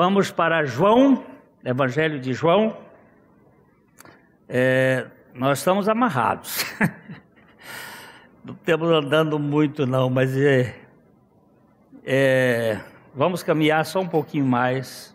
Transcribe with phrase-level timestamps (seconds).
[0.00, 1.24] Vamos para João,
[1.64, 2.76] Evangelho de João.
[4.48, 6.64] É, nós estamos amarrados.
[8.44, 10.76] não estamos andando muito, não, mas é,
[12.06, 12.80] é,
[13.12, 15.12] vamos caminhar só um pouquinho mais.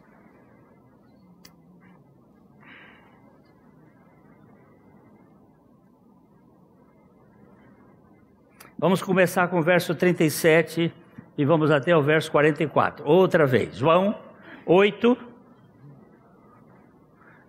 [8.78, 10.94] Vamos começar com o verso 37
[11.38, 13.08] e vamos até o verso 44.
[13.08, 13.78] Outra vez.
[13.78, 14.33] João
[14.66, 15.18] 8.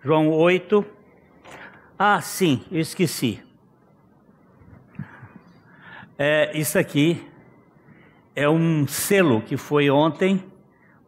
[0.03, 0.85] João 8.
[1.99, 3.43] Ah, sim, eu esqueci.
[6.19, 7.25] É, isso aqui
[8.35, 10.45] é um selo que foi ontem,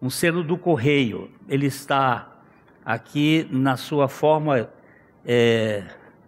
[0.01, 1.31] um selo do correio.
[1.49, 2.41] Ele está
[2.85, 4.71] aqui na sua forma.
[5.25, 5.83] É,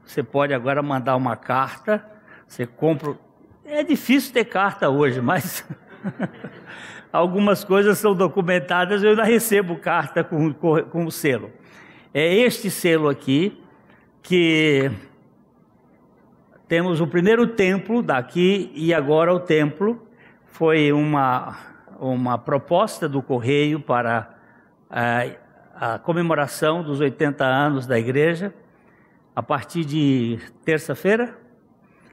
[0.05, 2.05] você pode agora mandar uma carta.
[2.47, 3.17] Você compra
[3.71, 5.63] é difícil ter carta hoje, mas
[7.13, 11.51] algumas coisas são documentadas, eu ainda recebo carta com, com, com o selo.
[12.13, 13.63] É este selo aqui
[14.23, 14.91] que
[16.67, 20.07] temos o primeiro templo daqui e agora o templo.
[20.47, 21.57] Foi uma,
[21.99, 24.35] uma proposta do Correio para
[24.91, 28.53] a, a comemoração dos 80 anos da igreja,
[29.35, 31.39] a partir de terça-feira,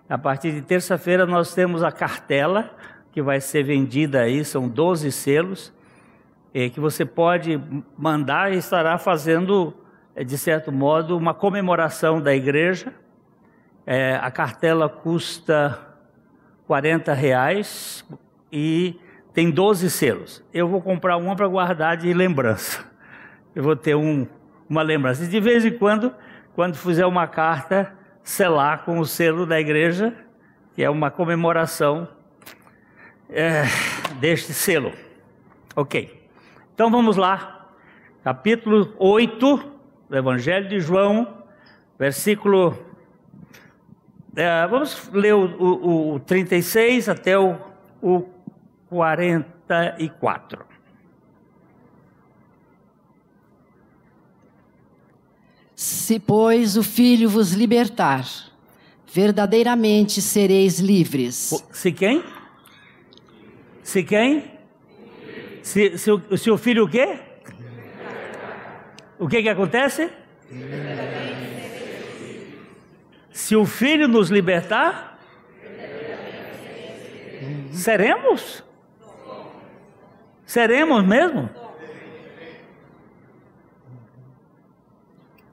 [0.07, 2.69] a partir de terça-feira nós temos a cartela
[3.16, 5.73] que vai ser vendida aí, são 12 selos,
[6.53, 7.57] é, que você pode
[7.97, 9.73] mandar e estará fazendo,
[10.13, 12.94] é, de certo modo, uma comemoração da igreja.
[13.85, 15.80] É, a cartela custa
[16.67, 18.05] 40 reais
[18.52, 18.99] e
[19.33, 20.44] tem 12 selos.
[20.53, 22.83] Eu vou comprar uma para guardar de lembrança.
[23.55, 24.27] Eu vou ter um,
[24.69, 25.23] uma lembrança.
[25.23, 26.13] E de vez em quando,
[26.53, 30.13] quando fizer uma carta, selar com o selo da igreja,
[30.73, 32.09] que é uma comemoração
[33.30, 33.63] é,
[34.19, 34.94] deste selo.
[35.75, 36.28] Ok.
[36.74, 37.72] Então vamos lá.
[38.24, 39.72] Capítulo 8
[40.09, 41.44] do Evangelho de João,
[41.97, 42.78] versículo.
[44.35, 47.58] É, vamos ler o, o, o 36 até o,
[48.02, 48.28] o
[48.90, 50.66] 44.
[55.75, 58.25] Se, pois, o Filho vos libertar,
[59.12, 61.66] verdadeiramente sereis livres.
[61.72, 62.24] Se quem?
[63.85, 64.51] Se quem?
[65.62, 66.19] Se, se, o,
[66.51, 67.19] o Filho o quê?
[69.19, 70.12] O que que acontece?
[73.31, 75.19] Se o Filho nos libertar,
[77.72, 78.63] seremos?
[80.47, 81.47] Seremos mesmo?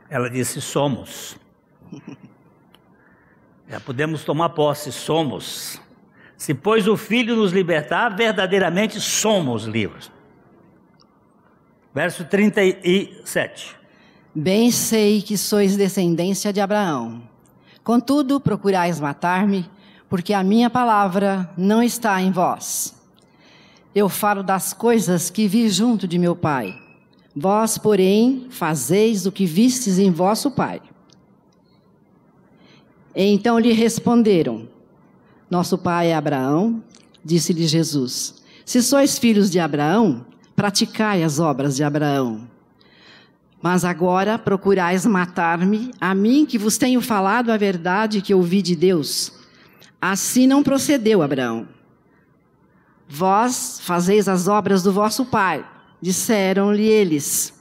[0.09, 1.37] Ela disse: somos.
[3.69, 5.82] Já podemos tomar posse, somos.
[6.43, 10.11] Se, pois, o Filho nos libertar, verdadeiramente somos livres.
[11.95, 13.77] Verso 37.
[14.35, 17.23] Bem sei que sois descendência de Abraão.
[17.85, 19.71] Contudo, procurais matar-me,
[20.09, 22.93] porque a minha palavra não está em vós.
[23.95, 26.77] Eu falo das coisas que vi junto de meu pai.
[27.37, 30.83] Vós, porém, fazeis o que vistes em vosso pai.
[33.15, 34.72] Então lhe responderam:
[35.53, 36.83] Nosso pai é Abraão.
[37.23, 40.25] Disse-lhe Jesus: Se sois filhos de Abraão,
[40.57, 42.49] praticai as obras de Abraão.
[43.61, 48.75] Mas agora procurais matar-me, a mim que vos tenho falado a verdade que ouvi de
[48.75, 49.31] Deus.
[50.01, 51.69] Assim não procedeu Abraão.
[53.07, 55.69] Vós fazeis as obras do vosso pai.
[56.01, 57.53] Disseram-lhe eles: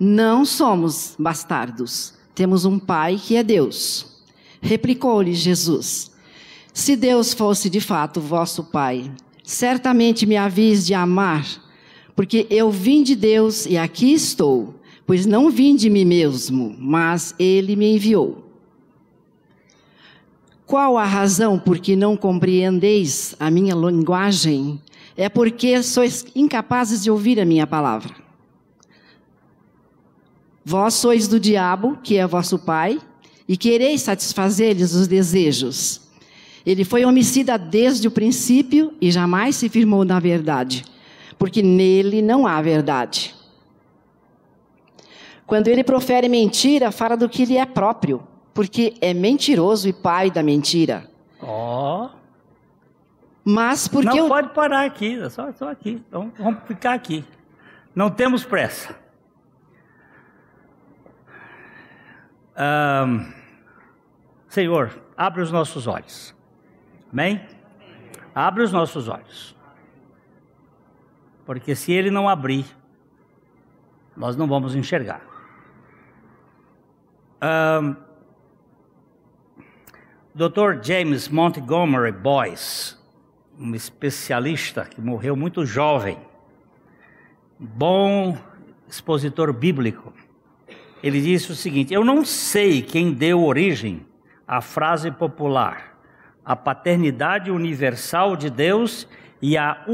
[0.00, 4.20] Não somos bastardos, temos um pai que é Deus.
[4.60, 6.09] Replicou-lhe Jesus:
[6.80, 9.12] Se Deus fosse de fato vosso pai,
[9.44, 11.46] certamente me havis de amar,
[12.16, 14.74] porque eu vim de Deus e aqui estou,
[15.06, 18.50] pois não vim de mim mesmo, mas ele me enviou.
[20.64, 24.80] Qual a razão por que não compreendeis a minha linguagem?
[25.18, 28.14] é porque sois incapazes de ouvir a minha palavra.
[30.64, 32.98] Vós sois do diabo, que é vosso pai,
[33.46, 36.08] e quereis satisfazer-lhes os desejos.
[36.64, 40.84] Ele foi homicida desde o princípio e jamais se firmou na verdade,
[41.38, 43.34] porque nele não há verdade.
[45.46, 48.22] Quando ele profere mentira, fala do que lhe é próprio,
[48.54, 51.08] porque é mentiroso e pai da mentira.
[51.40, 52.06] Ó.
[52.06, 52.20] Oh.
[53.44, 54.28] Mas porque Não eu...
[54.28, 56.02] pode parar aqui, é só, só aqui.
[56.06, 57.24] Então vamos ficar aqui.
[57.94, 58.94] Não temos pressa.
[62.56, 63.32] Um,
[64.48, 66.34] Senhor, abre os nossos olhos.
[67.12, 67.40] Amém?
[68.34, 69.56] Abre os nossos olhos.
[71.44, 72.64] Porque se Ele não abrir,
[74.16, 75.22] Nós não vamos enxergar.
[77.42, 77.96] Um,
[80.34, 80.82] Dr.
[80.82, 82.96] James Montgomery Boyce,
[83.58, 86.18] um especialista que morreu muito jovem,
[87.58, 88.36] bom
[88.86, 90.12] expositor bíblico,
[91.02, 94.06] ele disse o seguinte: Eu não sei quem deu origem
[94.46, 95.89] à frase popular,
[96.50, 99.06] a paternidade universal de Deus
[99.40, 99.86] e a,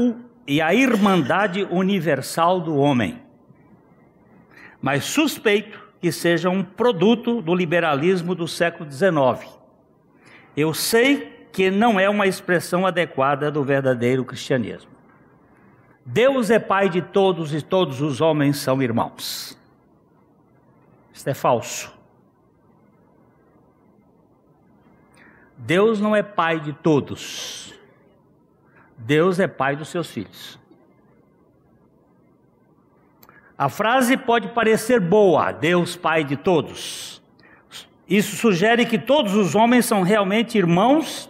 [0.47, 3.21] e a irmandade universal do homem,
[4.81, 9.47] mas suspeito que seja um produto do liberalismo do século XIX.
[10.55, 14.89] Eu sei que não é uma expressão adequada do verdadeiro cristianismo.
[16.03, 19.55] Deus é pai de todos e todos os homens são irmãos.
[21.13, 21.95] Isso é falso.
[25.57, 27.73] Deus não é pai de todos.
[28.97, 30.59] Deus é pai dos seus filhos.
[33.57, 37.21] A frase pode parecer boa, Deus pai de todos.
[38.07, 41.29] Isso sugere que todos os homens são realmente irmãos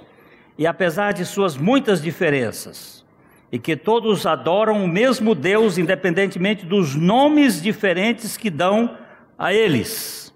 [0.58, 3.06] e apesar de suas muitas diferenças,
[3.52, 8.98] e que todos adoram o mesmo Deus independentemente dos nomes diferentes que dão
[9.38, 10.36] a eles.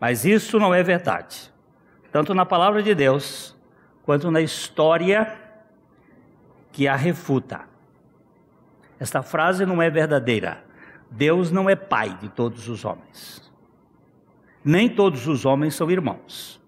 [0.00, 1.52] Mas isso não é verdade.
[2.12, 3.56] Tanto na palavra de Deus,
[4.02, 5.38] quanto na história
[6.72, 7.62] que a refuta.
[8.98, 10.64] Esta frase não é verdadeira.
[11.10, 13.50] Deus não é pai de todos os homens.
[14.64, 16.60] Nem todos os homens são irmãos.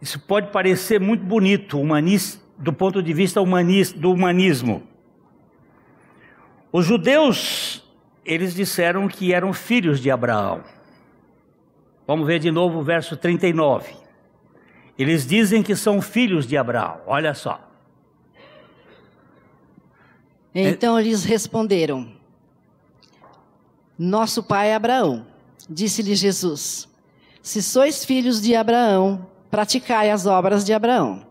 [0.00, 1.80] Isso pode parecer muito bonito
[2.58, 3.40] do ponto de vista
[3.96, 4.82] do humanismo.
[6.72, 7.88] Os judeus,
[8.24, 10.64] eles disseram que eram filhos de Abraão.
[12.12, 13.94] Vamos ver de novo o verso 39.
[14.98, 17.58] Eles dizem que são filhos de Abraão, olha só.
[20.54, 22.12] Então eles responderam:
[23.98, 25.26] Nosso pai é Abraão.
[25.70, 26.86] Disse-lhe Jesus:
[27.40, 31.26] Se sois filhos de Abraão, praticai as obras de Abraão.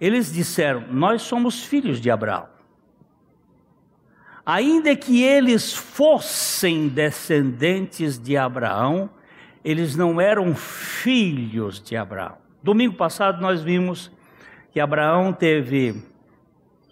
[0.00, 2.48] Eles disseram: Nós somos filhos de Abraão.
[4.46, 9.10] Ainda que eles fossem descendentes de Abraão,
[9.64, 12.36] eles não eram filhos de Abraão.
[12.62, 14.12] Domingo passado nós vimos
[14.70, 16.02] que Abraão teve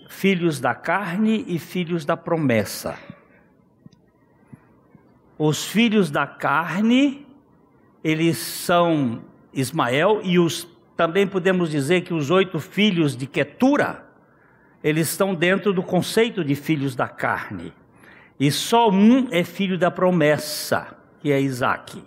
[0.08, 2.98] filhos da carne e filhos da promessa.
[5.38, 7.26] Os filhos da carne,
[8.02, 9.22] eles são
[9.52, 14.06] Ismael e os também podemos dizer que os oito filhos de Ketura,
[14.84, 17.72] eles estão dentro do conceito de filhos da carne.
[18.38, 22.02] E só um é filho da promessa, que é Isaac.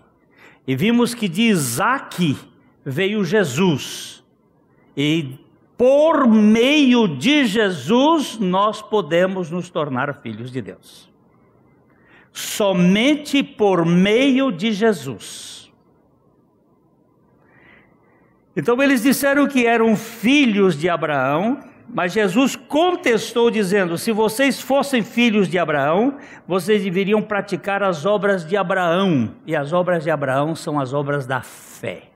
[0.68, 2.38] E vimos que de Isaac
[2.84, 4.24] veio Jesus.
[4.96, 5.38] E
[5.78, 11.10] por meio de Jesus nós podemos nos tornar filhos de Deus.
[12.32, 15.72] Somente por meio de Jesus.
[18.56, 25.04] Então eles disseram que eram filhos de Abraão, mas Jesus contestou dizendo: se vocês fossem
[25.04, 26.18] filhos de Abraão,
[26.48, 31.26] vocês deveriam praticar as obras de Abraão, e as obras de Abraão são as obras
[31.26, 32.10] da fé.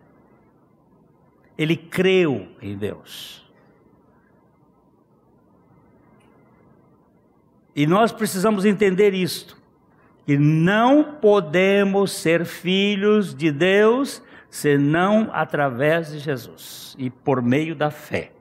[1.58, 3.48] Ele creu em Deus.
[7.76, 9.58] E nós precisamos entender isto,
[10.26, 17.92] que não podemos ser filhos de Deus senão através de Jesus e por meio da
[17.92, 18.32] fé.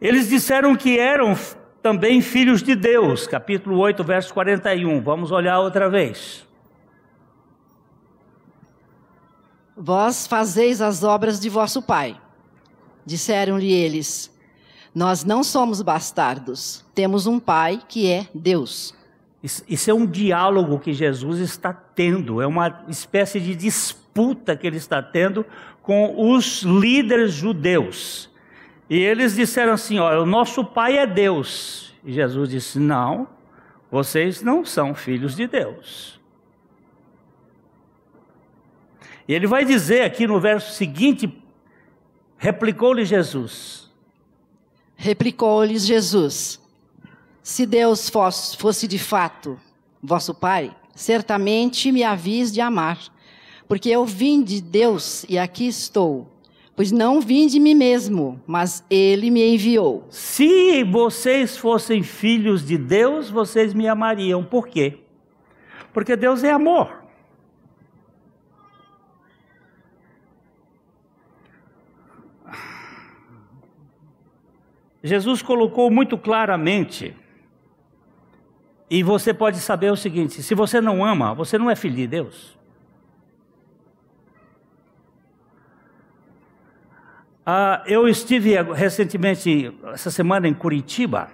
[0.00, 1.36] Eles disseram que eram
[1.82, 5.00] também filhos de Deus, capítulo 8, verso 41.
[5.00, 6.46] Vamos olhar outra vez.
[9.76, 12.20] Vós fazeis as obras de vosso pai.
[13.04, 14.36] Disseram-lhe eles:
[14.94, 18.94] nós não somos bastardos, temos um pai que é Deus.
[19.42, 24.76] Isso é um diálogo que Jesus está tendo, é uma espécie de disputa que ele
[24.76, 25.46] está tendo
[25.80, 28.27] com os líderes judeus.
[28.88, 31.94] E eles disseram assim: Olha, o nosso pai é Deus.
[32.04, 33.28] E Jesus disse: Não,
[33.90, 36.18] vocês não são filhos de Deus.
[39.26, 41.30] E ele vai dizer aqui no verso seguinte:
[42.38, 43.90] replicou-lhe Jesus:
[44.96, 46.58] Replicou-lhes Jesus:
[47.42, 48.10] Se Deus
[48.58, 49.60] fosse de fato
[50.02, 52.98] vosso Pai, certamente me havis de amar,
[53.68, 56.37] porque eu vim de Deus e aqui estou.
[56.78, 60.06] Pois não vim de mim mesmo, mas Ele me enviou.
[60.10, 64.44] Se vocês fossem filhos de Deus, vocês me amariam.
[64.44, 65.00] Por quê?
[65.92, 67.02] Porque Deus é amor.
[75.02, 77.12] Jesus colocou muito claramente
[78.88, 82.06] E você pode saber o seguinte: se você não ama, você não é filho de
[82.06, 82.57] Deus.
[87.50, 91.30] Ah, eu estive recentemente, essa semana, em Curitiba.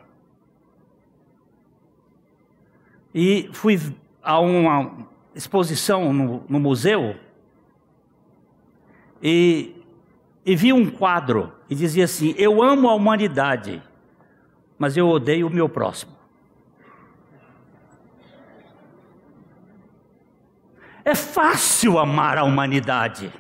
[3.13, 3.81] E fui
[4.23, 7.17] a uma exposição no, no museu.
[9.21, 9.75] E,
[10.47, 13.83] e vi um quadro e dizia assim: Eu amo a humanidade,
[14.79, 16.13] mas eu odeio o meu próximo.
[21.05, 23.33] É fácil amar a humanidade.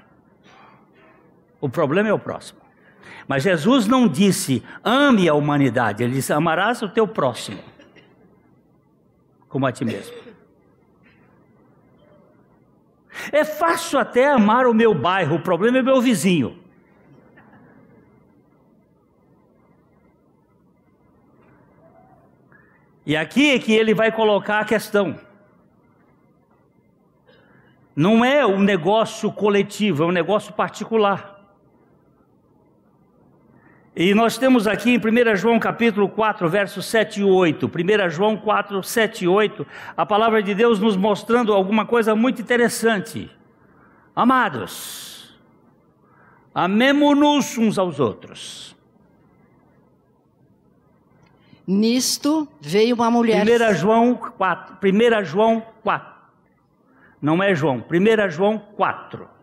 [1.60, 2.63] O problema é o próximo.
[3.26, 7.62] Mas Jesus não disse ame a humanidade, ele disse amarás o teu próximo,
[9.48, 10.14] como a ti mesmo.
[13.32, 16.58] É fácil até amar o meu bairro, o problema é meu vizinho.
[23.06, 25.18] E aqui é que ele vai colocar a questão.
[27.94, 31.33] Não é um negócio coletivo, é um negócio particular.
[33.96, 37.66] E nós temos aqui em 1 João capítulo 4, versos 7 e 8.
[37.66, 39.64] 1 João 4, 7 e 8,
[39.96, 43.30] a palavra de Deus nos mostrando alguma coisa muito interessante.
[44.16, 45.38] Amados,
[46.52, 48.74] amemo-nos uns aos outros.
[51.64, 53.44] Nisto veio uma mulher.
[53.46, 56.14] 1 João 4, 1 João 4.
[57.22, 59.33] Não é João, 1 João 4.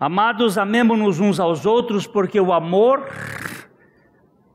[0.00, 3.04] Amados, amemos-nos uns aos outros, porque o amor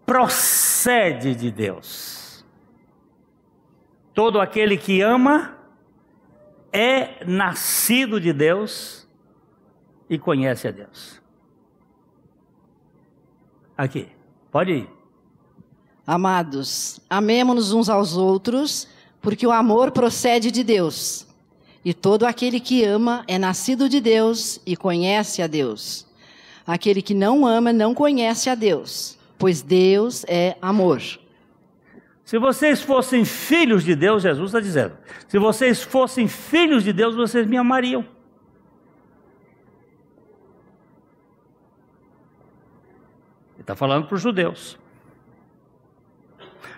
[0.05, 2.45] procede de Deus.
[4.13, 5.57] Todo aquele que ama
[6.71, 9.07] é nascido de Deus
[10.09, 11.21] e conhece a Deus.
[13.77, 14.07] Aqui,
[14.51, 14.89] pode ir.
[16.05, 18.88] Amados, amemos-nos uns aos outros,
[19.21, 21.27] porque o amor procede de Deus.
[21.86, 26.08] E todo aquele que ama é nascido de Deus e conhece a Deus.
[26.66, 31.02] Aquele que não ama não conhece a Deus, pois Deus é amor.
[32.24, 34.98] Se vocês fossem filhos de Deus, Jesus está dizendo,
[35.28, 38.06] se vocês fossem filhos de Deus, vocês me amariam.
[43.56, 44.80] Ele está falando para os judeus.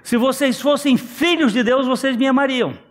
[0.02, 2.85] Se vocês fossem filhos de Deus, vocês me amariam.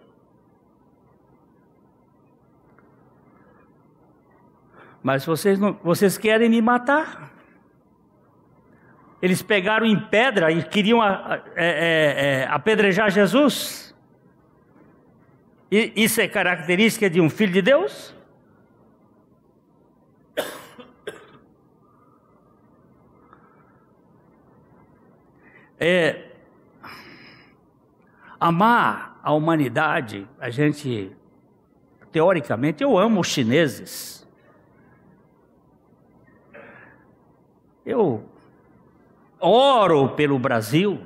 [5.04, 7.30] Mas vocês, não, vocês querem me matar.
[9.20, 13.94] Eles pegaram em pedra e queriam a, é, é, é, apedrejar Jesus.
[15.70, 18.14] E isso é característica de um filho de Deus?
[25.78, 26.30] É,
[28.40, 31.14] amar a humanidade, a gente,
[32.11, 34.23] teoricamente, eu amo os chineses.
[37.84, 38.24] Eu
[39.40, 41.00] oro pelo Brasil.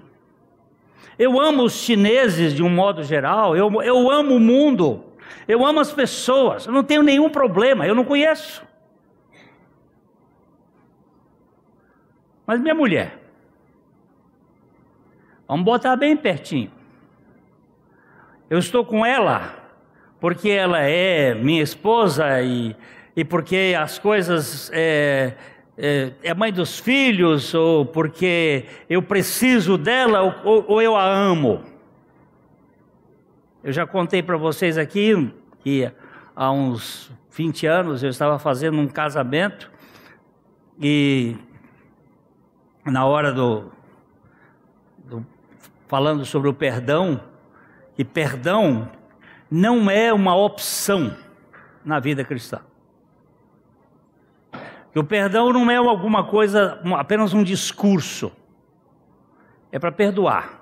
[1.18, 3.56] Eu amo os chineses de um modo geral.
[3.56, 5.04] Eu, eu amo o mundo.
[5.47, 6.66] Eu amo as pessoas.
[6.66, 7.87] Eu não tenho nenhum problema.
[7.87, 8.66] Eu não conheço.
[12.47, 13.18] Mas minha mulher,
[15.47, 16.70] vamos botar bem pertinho.
[18.49, 19.54] Eu estou com ela
[20.18, 22.75] porque ela é minha esposa e,
[23.14, 25.35] e porque as coisas é,
[25.78, 31.62] é, é mãe dos filhos, ou porque eu preciso dela, ou, ou eu a amo.
[33.62, 35.88] Eu já contei para vocês aqui que
[36.35, 39.70] há uns 20 anos eu estava fazendo um casamento
[40.80, 41.37] e
[42.85, 43.70] na hora do,
[45.04, 45.25] do
[45.87, 47.20] falando sobre o perdão,
[47.97, 48.90] e perdão
[49.50, 51.16] não é uma opção
[51.85, 52.61] na vida cristã.
[54.99, 58.33] Que o perdão não é alguma coisa, apenas um discurso.
[59.71, 60.61] É para perdoar.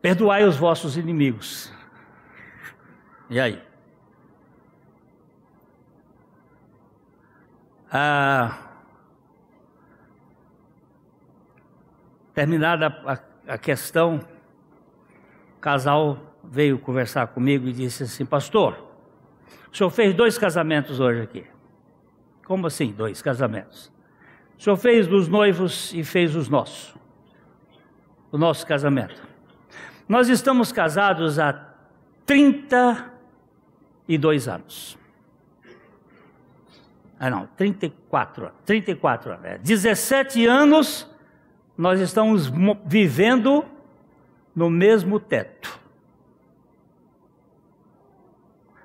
[0.00, 1.72] Perdoai os vossos inimigos.
[3.28, 3.60] E aí?
[7.90, 8.56] Ah,
[12.32, 14.20] terminada a, a questão,
[15.56, 18.89] o casal veio conversar comigo e disse assim: Pastor,
[19.72, 21.44] o senhor fez dois casamentos hoje aqui.
[22.44, 23.90] Como assim, dois casamentos?
[24.58, 26.94] O senhor fez dos noivos e fez os nossos.
[28.32, 29.22] O nosso casamento.
[30.08, 31.52] Nós estamos casados há
[32.26, 34.98] 32 anos.
[37.18, 39.60] Ah, não, 34, 34 anos.
[39.62, 41.08] 17 anos
[41.76, 42.52] nós estamos
[42.84, 43.64] vivendo
[44.54, 45.79] no mesmo teto,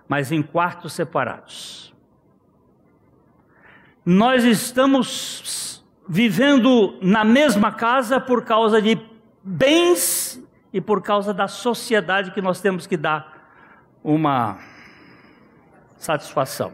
[0.07, 1.93] mas em quartos separados.
[4.05, 8.99] Nós estamos vivendo na mesma casa por causa de
[9.43, 13.49] bens e por causa da sociedade que nós temos que dar
[14.03, 14.59] uma
[15.97, 16.73] satisfação.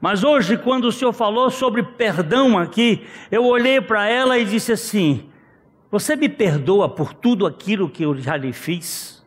[0.00, 4.72] Mas hoje, quando o Senhor falou sobre perdão aqui, eu olhei para ela e disse
[4.72, 5.28] assim:
[5.90, 9.21] Você me perdoa por tudo aquilo que eu já lhe fiz?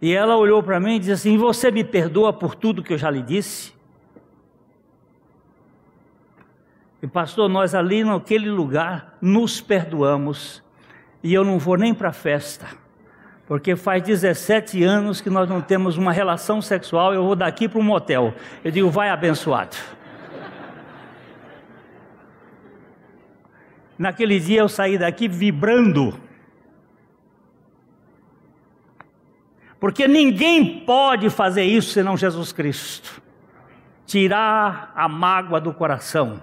[0.00, 2.98] E ela olhou para mim e disse assim: Você me perdoa por tudo que eu
[2.98, 3.74] já lhe disse?
[7.02, 10.62] E pastor, nós ali naquele lugar nos perdoamos.
[11.22, 12.66] E eu não vou nem para a festa.
[13.46, 17.78] Porque faz 17 anos que nós não temos uma relação sexual, eu vou daqui para
[17.78, 18.34] um motel.
[18.64, 19.76] Eu digo, vai abençoado.
[23.98, 26.18] Naquele dia eu saí daqui vibrando.
[29.86, 33.22] Porque ninguém pode fazer isso senão Jesus Cristo.
[34.04, 36.42] Tirar a mágoa do coração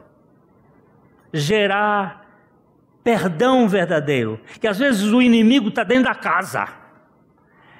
[1.33, 2.25] gerar
[3.03, 4.39] perdão verdadeiro.
[4.61, 6.69] Que às vezes o inimigo está dentro da casa.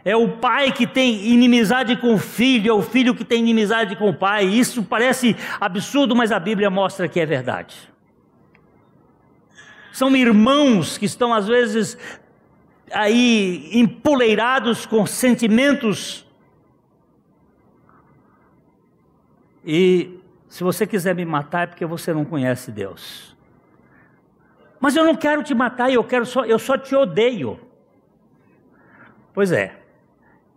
[0.03, 3.96] É o pai que tem inimizade com o filho, é o filho que tem inimizade
[3.96, 4.43] com o pai.
[4.43, 7.89] Isso parece absurdo, mas a Bíblia mostra que é verdade.
[9.93, 11.98] São irmãos que estão às vezes
[12.92, 16.28] aí empoleirados com sentimentos.
[19.66, 23.36] E se você quiser me matar é porque você não conhece Deus.
[24.80, 27.60] Mas eu não quero te matar, eu quero só, eu só te odeio.
[29.34, 29.80] Pois é.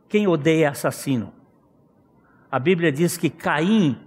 [0.08, 1.32] Quem odeia é assassino.
[2.50, 4.06] A Bíblia diz que Caim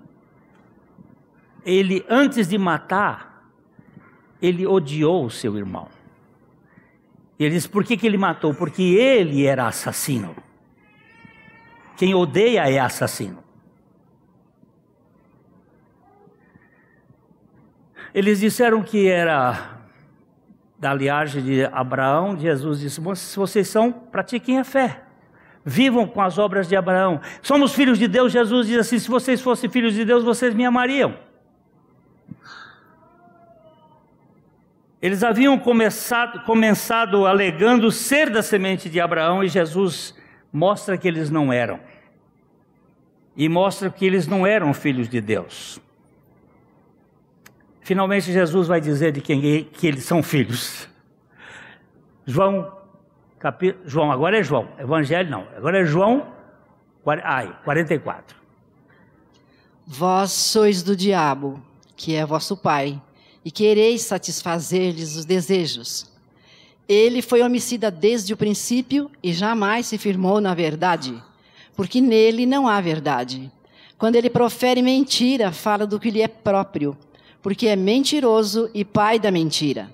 [1.65, 3.47] ele antes de matar,
[4.41, 5.87] ele odiou o seu irmão.
[7.39, 8.53] Ele diz: por que, que ele matou?
[8.53, 10.35] Porque ele era assassino.
[11.95, 13.43] Quem odeia é assassino.
[18.13, 19.77] Eles disseram que era
[20.77, 25.03] da linhagem de Abraão, Jesus disse: se vocês são, pratiquem a fé.
[25.63, 27.21] Vivam com as obras de Abraão.
[27.41, 28.31] Somos filhos de Deus.
[28.31, 31.28] Jesus diz assim: se vocês fossem filhos de Deus, vocês me amariam.
[35.01, 40.13] Eles haviam começado, começado alegando ser da semente de Abraão e Jesus
[40.51, 41.79] mostra que eles não eram.
[43.35, 45.79] E mostra que eles não eram filhos de Deus.
[47.81, 50.89] Finalmente Jesus vai dizer de quem que eles são filhos.
[52.25, 52.71] João,
[53.39, 56.27] capi, João, agora é João, Evangelho não, agora é João,
[57.23, 58.37] ai, 44.
[59.87, 61.59] Vós sois do diabo,
[61.95, 63.01] que é vosso pai,
[63.43, 66.09] e quereis satisfazer-lhes os desejos.
[66.87, 71.21] Ele foi homicida desde o princípio e jamais se firmou na verdade,
[71.75, 73.51] porque nele não há verdade.
[73.97, 76.97] Quando ele profere mentira, fala do que lhe é próprio
[77.41, 79.89] porque é mentiroso e pai da mentira.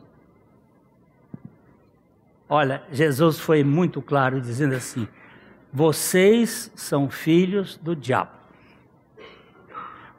[2.47, 5.07] Olha, Jesus foi muito claro dizendo assim:
[5.71, 8.31] vocês são filhos do diabo.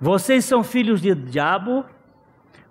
[0.01, 1.85] Vocês são filhos do diabo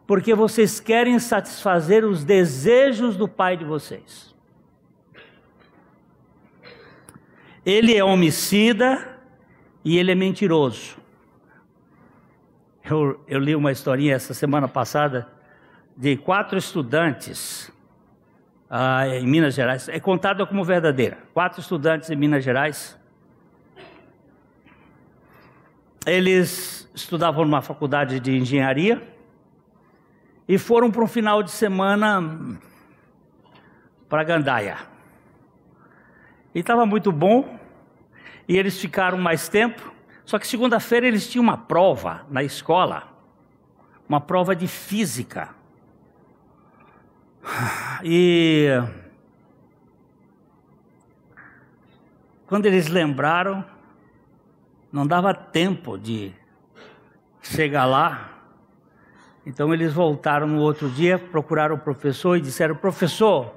[0.07, 4.33] porque vocês querem satisfazer os desejos do pai de vocês.
[7.65, 9.17] Ele é homicida
[9.83, 10.97] e ele é mentiroso.
[12.83, 15.27] Eu, eu li uma historinha essa semana passada
[15.97, 17.71] de quatro estudantes
[18.69, 19.89] ah, em Minas Gerais.
[19.89, 21.17] É contada como verdadeira.
[21.33, 22.95] Quatro estudantes em Minas Gerais.
[26.05, 29.14] Eles estudavam numa faculdade de engenharia
[30.47, 32.59] e foram para um final de semana
[34.07, 34.77] para Gandaia.
[36.53, 37.59] E estava muito bom,
[38.47, 39.93] e eles ficaram mais tempo.
[40.23, 43.11] Só que segunda-feira eles tinham uma prova na escola,
[44.07, 45.49] uma prova de física.
[48.03, 48.67] E
[52.45, 53.65] quando eles lembraram,
[54.91, 56.33] não dava tempo de
[57.41, 58.34] chegar lá.
[59.45, 63.53] Então eles voltaram no outro dia, procuraram o professor e disseram: Professor,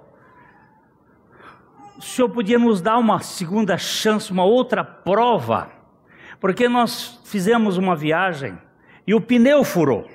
[1.96, 5.79] o senhor podia nos dar uma segunda chance, uma outra prova?
[6.40, 8.57] porque nós fizemos uma viagem
[9.07, 10.09] e o pneu furou.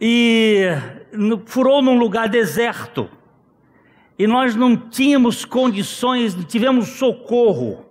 [0.00, 0.68] E
[1.46, 3.10] furou num lugar deserto.
[4.18, 7.86] E nós não tínhamos condições, tivemos socorro.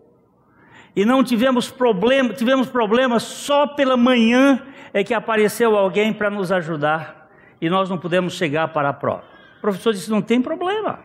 [0.95, 4.61] E não tivemos problema, tivemos problemas só pela manhã
[4.93, 7.30] é que apareceu alguém para nos ajudar
[7.62, 9.23] e nós não podemos chegar para a prova.
[9.58, 10.99] O professor disse: não tem problema,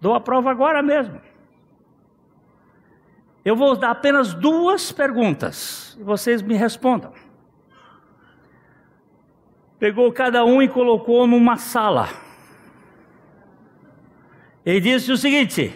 [0.00, 1.20] dou a prova agora mesmo.
[3.44, 7.12] Eu vou dar apenas duas perguntas e vocês me respondam.
[9.78, 12.08] Pegou cada um e colocou numa sala.
[14.64, 15.72] Ele disse o seguinte: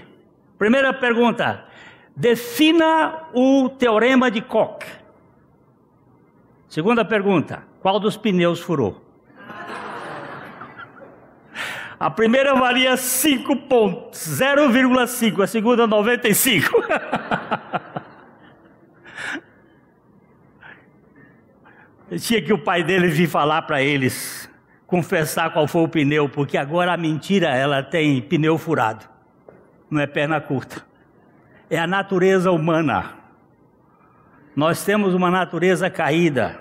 [0.58, 1.64] primeira pergunta,
[2.16, 4.84] defina o teorema de Koch.
[6.70, 9.04] Segunda pergunta, qual dos pneus furou?
[11.98, 16.70] A primeira valia 5 pontos, 0,5, a segunda 95.
[22.20, 24.48] Tinha que o pai dele vir falar para eles,
[24.86, 29.04] confessar qual foi o pneu, porque agora a mentira ela tem pneu furado,
[29.90, 30.86] não é perna curta.
[31.68, 33.19] É a natureza humana.
[34.54, 36.60] Nós temos uma natureza caída.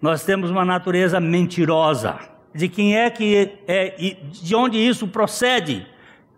[0.00, 2.18] Nós temos uma natureza mentirosa.
[2.54, 5.86] De quem é que é, de onde isso procede?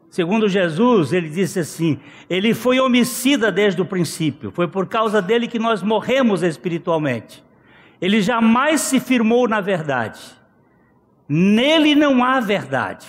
[0.09, 4.51] Segundo Jesus, ele disse assim: ele foi homicida desde o princípio.
[4.51, 7.45] Foi por causa dele que nós morremos espiritualmente.
[8.01, 10.21] Ele jamais se firmou na verdade.
[11.29, 13.07] Nele não há verdade.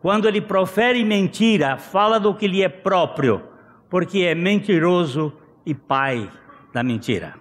[0.00, 3.42] Quando ele profere mentira, fala do que lhe é próprio,
[3.88, 5.32] porque é mentiroso
[5.64, 6.28] e pai
[6.72, 7.34] da mentira.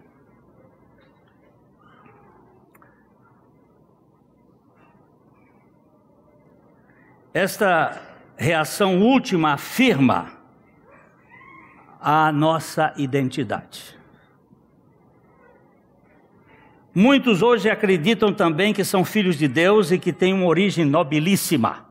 [7.33, 8.01] Esta
[8.35, 10.31] reação última afirma
[12.01, 13.97] a nossa identidade.
[16.93, 21.85] Muitos hoje acreditam também que são filhos de Deus e que têm uma origem nobilíssima.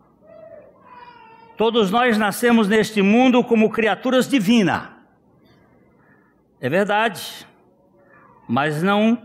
[1.56, 4.97] Todos nós nascemos neste mundo como criaturas divinas.
[6.60, 7.46] É verdade,
[8.48, 9.22] mas não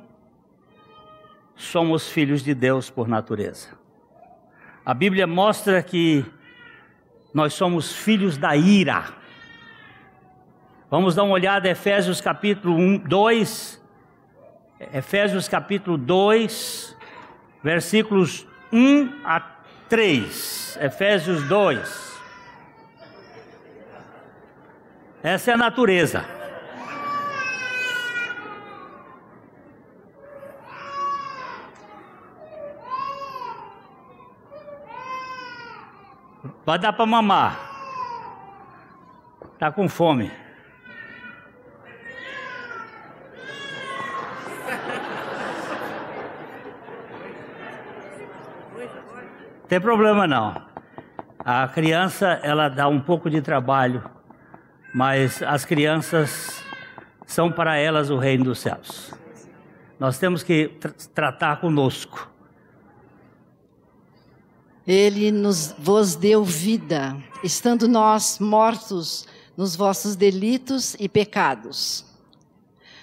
[1.55, 3.69] somos filhos de Deus por natureza.
[4.85, 6.23] A Bíblia mostra que
[7.33, 9.05] nós somos filhos da ira.
[10.91, 13.81] Vamos dar uma olhada em Efésios capítulo 1, 2,
[14.93, 16.95] Efésios capítulo 2,
[17.63, 19.39] versículos 1 a
[19.89, 20.77] 3.
[20.79, 22.21] Efésios 2.
[25.23, 26.42] Essa é a natureza.
[36.65, 37.59] Vai dar para mamar.
[39.59, 40.31] Tá com fome.
[49.67, 50.61] Tem problema não.
[51.39, 54.03] A criança, ela dá um pouco de trabalho,
[54.93, 56.63] mas as crianças
[57.25, 59.13] são para elas o reino dos céus.
[59.99, 62.32] Nós temos que tr tratar conosco.
[64.85, 72.03] Ele nos vos deu vida, estando nós mortos nos vossos delitos e pecados,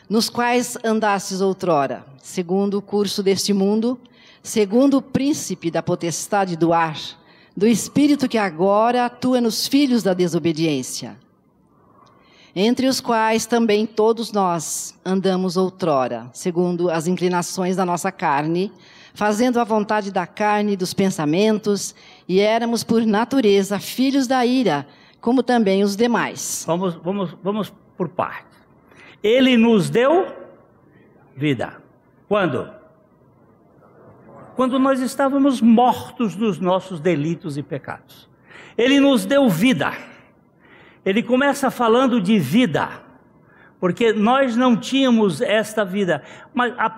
[0.09, 3.99] nos quais andastes outrora, segundo o curso deste mundo,
[4.43, 6.99] segundo o príncipe da potestade do ar,
[7.57, 11.17] do espírito que agora atua nos filhos da desobediência,
[12.55, 18.71] entre os quais também todos nós andamos outrora, segundo as inclinações da nossa carne,
[19.15, 21.95] fazendo a vontade da carne e dos pensamentos,
[22.29, 24.87] e éramos por natureza filhos da ira,
[25.21, 26.65] como também os demais.
[26.67, 28.59] Vamos, vamos, vamos por partes.
[29.23, 30.27] Ele nos deu
[31.37, 31.83] vida.
[32.29, 32.81] Quando?
[34.61, 38.29] quando nós estávamos mortos dos nossos delitos e pecados.
[38.77, 39.91] Ele nos deu vida.
[41.03, 42.91] Ele começa falando de vida,
[43.81, 46.91] porque nós não tínhamos esta vida, mas a,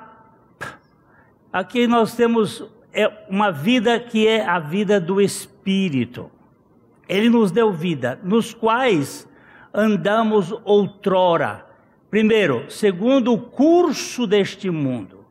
[1.53, 6.31] aqui nós temos é uma vida que é a vida do Espírito.
[7.09, 9.29] Ele nos deu vida, nos quais
[9.73, 11.67] andamos outrora.
[12.11, 15.23] Primeiro, segundo o curso deste mundo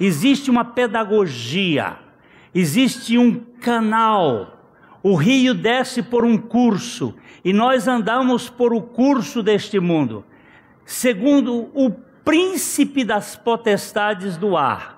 [0.00, 1.96] existe uma pedagogia,
[2.54, 4.54] existe um canal.
[5.02, 10.24] O rio desce por um curso e nós andamos por o curso deste mundo,
[10.84, 11.90] segundo o
[12.24, 14.97] príncipe das potestades do ar,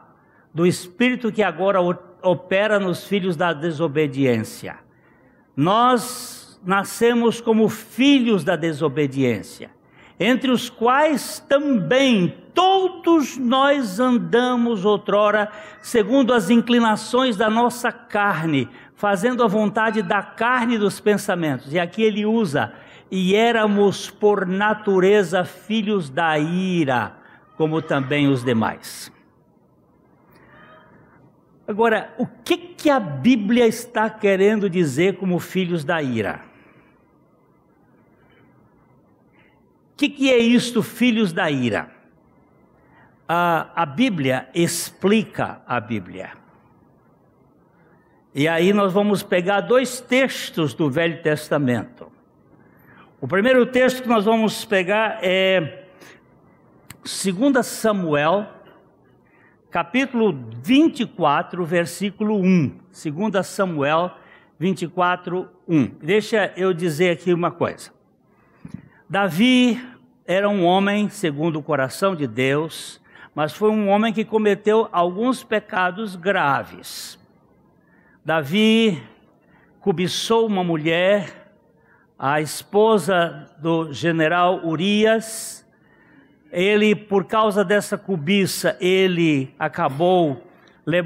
[0.53, 1.81] do espírito que agora
[2.23, 4.79] opera nos filhos da desobediência.
[5.57, 9.71] Nós nascemos como filhos da desobediência
[10.21, 19.43] entre os quais também todos nós andamos outrora, segundo as inclinações da nossa carne, fazendo
[19.43, 21.73] a vontade da carne dos pensamentos.
[21.73, 22.71] E aqui ele usa,
[23.11, 27.17] e éramos por natureza filhos da ira,
[27.57, 29.11] como também os demais.
[31.71, 36.41] Agora, o que, que a Bíblia está querendo dizer como filhos da ira?
[39.93, 41.89] O que, que é isto, filhos da ira?
[43.29, 46.33] A, a Bíblia explica a Bíblia.
[48.35, 52.11] E aí nós vamos pegar dois textos do Velho Testamento.
[53.21, 55.85] O primeiro texto que nós vamos pegar é
[57.05, 58.60] 2 Samuel,
[59.71, 62.81] capítulo 24, versículo 1.
[62.91, 64.11] 2 Samuel
[64.59, 65.85] 24, 1.
[66.03, 67.93] Deixa eu dizer aqui uma coisa.
[69.09, 69.81] Davi
[70.27, 73.01] era um homem segundo o coração de Deus,
[73.33, 77.19] mas foi um homem que cometeu alguns pecados graves.
[78.25, 79.01] Davi
[79.81, 81.53] cobiçou uma mulher,
[82.19, 85.60] a esposa do general Urias.
[86.53, 90.47] Ele, por causa dessa cobiça, ele acabou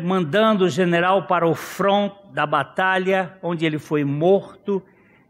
[0.02, 4.82] mandando o general para o front da batalha, onde ele foi morto,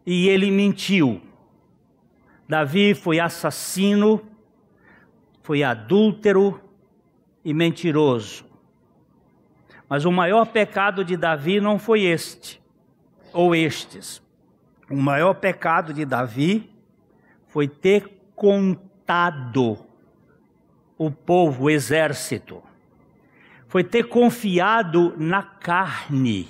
[0.06, 1.20] e ele mentiu.
[2.48, 4.20] Davi foi assassino,
[5.42, 6.60] foi adúltero
[7.44, 8.44] e mentiroso.
[9.88, 12.60] Mas o maior pecado de Davi não foi este,
[13.32, 14.22] ou estes.
[14.88, 16.70] O maior pecado de Davi
[17.48, 19.84] foi ter contado
[20.96, 22.62] o povo, o exército.
[23.68, 26.48] Foi ter confiado na carne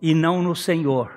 [0.00, 1.10] e não no Senhor.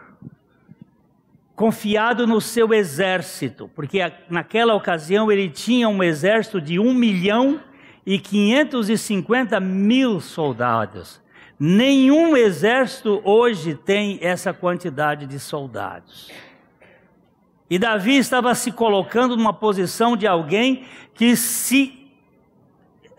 [1.55, 7.59] Confiado no seu exército, porque naquela ocasião ele tinha um exército de um milhão
[8.05, 11.21] e 550 mil soldados.
[11.59, 16.31] Nenhum exército hoje tem essa quantidade de soldados.
[17.69, 21.98] E Davi estava se colocando numa posição de alguém que se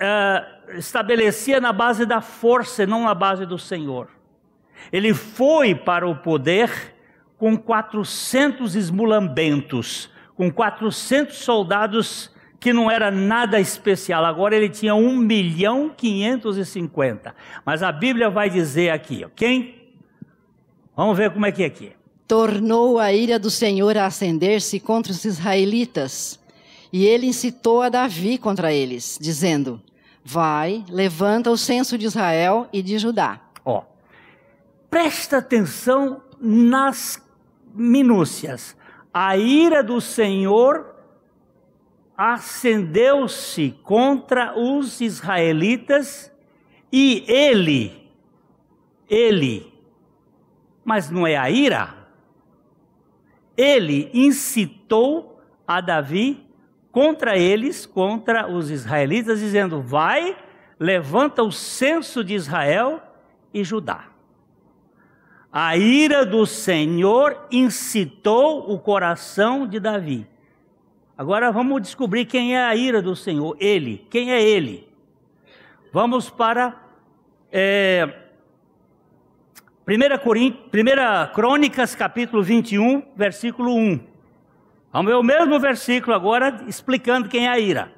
[0.00, 4.08] uh, estabelecia na base da força e não na base do Senhor.
[4.92, 6.94] Ele foi para o poder
[7.36, 14.24] com 400 esmulambentos, com 400 soldados que não era nada especial.
[14.24, 17.34] Agora ele tinha 1 milhão 550.
[17.64, 19.94] Mas a Bíblia vai dizer aqui, ok?
[20.94, 21.92] Vamos ver como é que é aqui.
[22.28, 26.38] Tornou a ira do Senhor a acender-se contra os israelitas.
[26.92, 29.80] E ele incitou a Davi contra eles, dizendo:
[30.24, 33.40] Vai, levanta o censo de Israel e de Judá.
[33.64, 33.82] Ó,
[34.90, 37.22] presta atenção nas
[37.74, 38.76] minúcias.
[39.12, 40.94] A ira do Senhor
[42.16, 46.30] acendeu-se contra os israelitas
[46.92, 48.10] e ele,
[49.08, 49.72] ele,
[50.84, 51.94] mas não é a ira,
[53.56, 56.46] ele incitou a Davi
[56.92, 60.36] contra eles, contra os israelitas, dizendo: Vai,
[60.78, 63.02] levanta o censo de Israel
[63.52, 64.06] e Judá.
[65.52, 70.26] A ira do Senhor incitou o coração de Davi.
[71.18, 73.56] Agora vamos descobrir quem é a ira do Senhor.
[73.58, 74.06] Ele.
[74.08, 74.88] Quem é ele?
[75.92, 76.80] Vamos para
[77.52, 78.08] é,
[79.86, 84.09] 1 Crônicas, capítulo 21, versículo 1.
[84.92, 87.92] Vamos ver o mesmo versículo agora, explicando quem é a ira.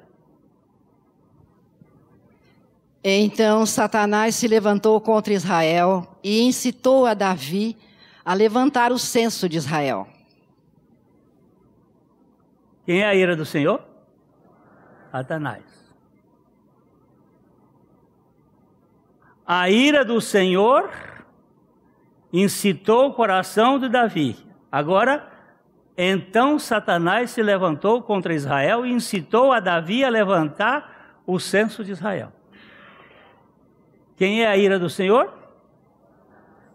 [3.03, 7.75] Então Satanás se levantou contra Israel e incitou a Davi
[8.23, 10.07] a levantar o censo de Israel.
[12.85, 13.83] Quem é a ira do Senhor?
[15.11, 15.63] Satanás.
[19.45, 20.89] A ira do Senhor
[22.31, 24.37] incitou o coração de Davi.
[24.71, 25.32] Agora,
[25.97, 31.91] então Satanás se levantou contra Israel e incitou a Davi a levantar o censo de
[31.91, 32.31] Israel.
[34.15, 35.31] Quem é a ira do Senhor?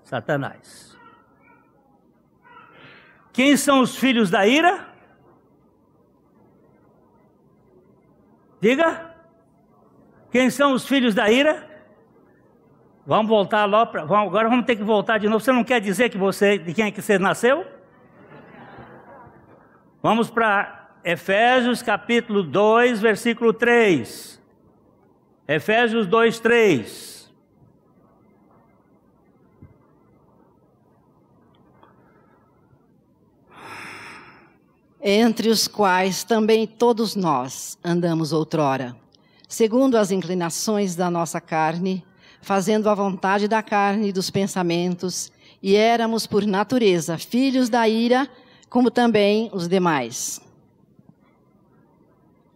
[0.04, 0.96] Satanás.
[3.32, 4.88] Quem são os filhos da ira?
[8.60, 9.14] Diga.
[10.30, 11.66] Quem são os filhos da ira?
[13.06, 14.02] Vamos voltar lá para.
[14.02, 15.42] Agora vamos ter que voltar de novo.
[15.42, 17.77] Você não quer dizer que você, de quem é que você nasceu?
[20.00, 24.40] Vamos para Efésios capítulo 2, versículo 3.
[25.48, 27.18] Efésios 2, 3.
[35.00, 38.96] entre os quais também todos nós andamos outrora,
[39.48, 42.04] segundo as inclinações da nossa carne,
[42.42, 45.32] fazendo a vontade da carne e dos pensamentos,
[45.62, 48.28] e éramos por natureza filhos da ira,
[48.68, 50.40] como também os demais.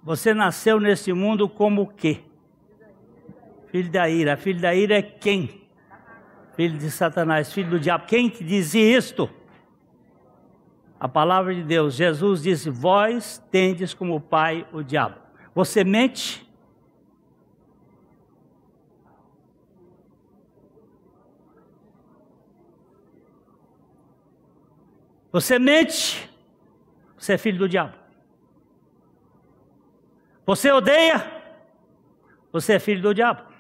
[0.03, 2.21] Você nasceu nesse mundo como o quê?
[3.69, 4.37] Filho da ira.
[4.37, 5.63] Filho da ira é quem?
[6.55, 8.07] Filho de Satanás, filho do diabo.
[8.07, 9.31] Quem que dizia isto?
[11.01, 11.95] A palavra de Deus.
[11.95, 15.17] Jesus disse: Vós tendes como pai o diabo.
[15.55, 16.47] Você mente?
[25.33, 26.31] Você mente?
[27.17, 27.95] Você é filho do diabo.
[30.45, 31.25] Você odeia?
[32.53, 33.51] Você é filho do diabo.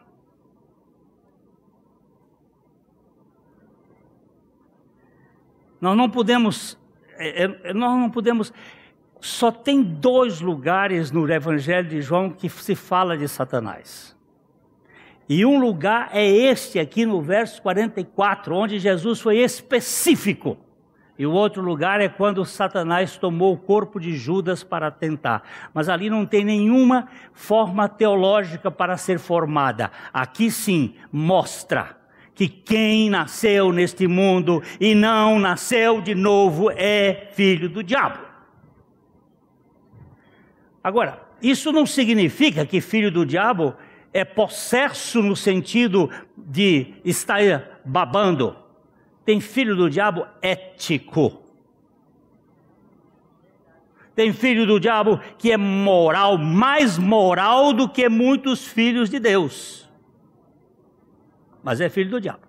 [5.80, 6.78] Nós não podemos,
[7.16, 8.52] é, é, nós não podemos.
[9.20, 14.16] Só tem dois lugares no Evangelho de João que se fala de Satanás.
[15.28, 20.58] E um lugar é este aqui no verso 44, onde Jesus foi específico.
[21.18, 25.42] E o outro lugar é quando Satanás tomou o corpo de Judas para tentar.
[25.74, 29.90] Mas ali não tem nenhuma forma teológica para ser formada.
[30.12, 31.96] Aqui sim mostra
[32.34, 38.18] que quem nasceu neste mundo e não nasceu de novo é filho do diabo.
[40.82, 43.74] Agora, isso não significa que filho do diabo
[44.12, 47.40] é possesso no sentido de estar
[47.84, 48.56] babando.
[49.24, 51.42] Tem filho do diabo ético.
[54.14, 59.82] Tem filho do diabo que é moral, mais moral do que muitos filhos de Deus
[61.62, 62.42] mas é filho do diabo.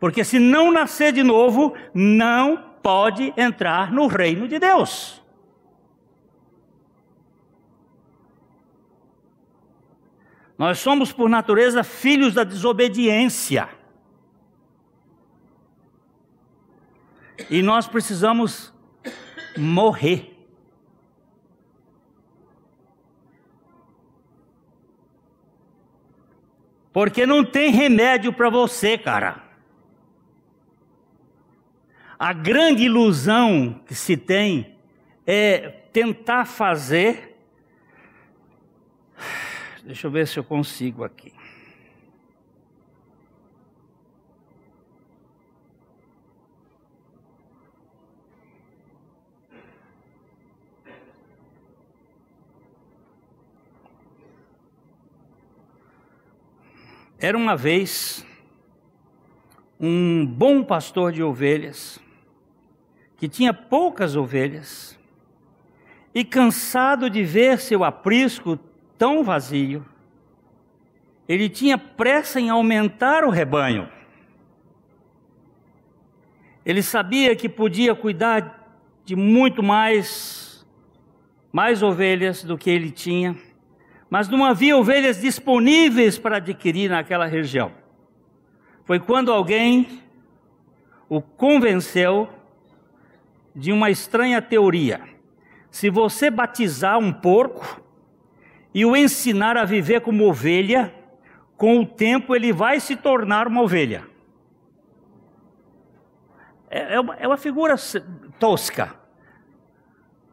[0.00, 5.22] Porque se não nascer de novo, não pode entrar no reino de Deus.
[10.58, 13.68] Nós somos, por natureza, filhos da desobediência.
[17.50, 18.72] E nós precisamos
[19.56, 20.32] morrer.
[26.92, 29.42] Porque não tem remédio para você, cara.
[32.18, 34.76] A grande ilusão que se tem
[35.26, 37.36] é tentar fazer.
[39.82, 41.32] Deixa eu ver se eu consigo aqui.
[57.22, 58.26] Era uma vez
[59.78, 62.00] um bom pastor de ovelhas,
[63.16, 64.98] que tinha poucas ovelhas,
[66.12, 68.58] e cansado de ver seu aprisco
[68.98, 69.86] tão vazio,
[71.28, 73.88] ele tinha pressa em aumentar o rebanho.
[76.66, 80.66] Ele sabia que podia cuidar de muito mais,
[81.52, 83.36] mais ovelhas do que ele tinha
[84.12, 87.72] mas não havia ovelhas disponíveis para adquirir naquela região.
[88.84, 90.02] Foi quando alguém
[91.08, 92.28] o convenceu
[93.56, 95.00] de uma estranha teoria.
[95.70, 97.80] Se você batizar um porco
[98.74, 100.94] e o ensinar a viver como ovelha,
[101.56, 104.06] com o tempo ele vai se tornar uma ovelha.
[106.68, 107.76] É, é uma, é uma figura
[108.38, 108.94] tosca.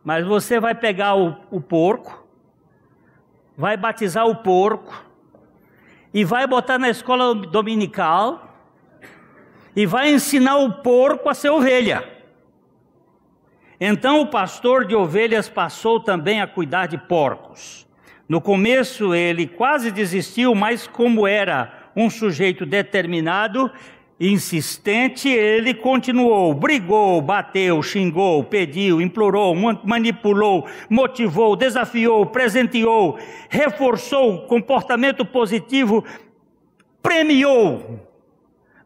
[0.04, 2.19] Mas você vai pegar o, o porco,
[3.60, 5.06] vai batizar o porco
[6.14, 8.56] e vai botar na escola dominical
[9.76, 12.08] e vai ensinar o porco a ser ovelha.
[13.78, 17.86] Então o pastor de ovelhas passou também a cuidar de porcos.
[18.30, 23.70] No começo ele quase desistiu, mas como era um sujeito determinado,
[24.20, 33.18] Insistente, ele continuou, brigou, bateu, xingou, pediu, implorou, manipulou, motivou, desafiou, presenteou,
[33.50, 36.04] reforçou o comportamento positivo,
[37.02, 38.02] premiou,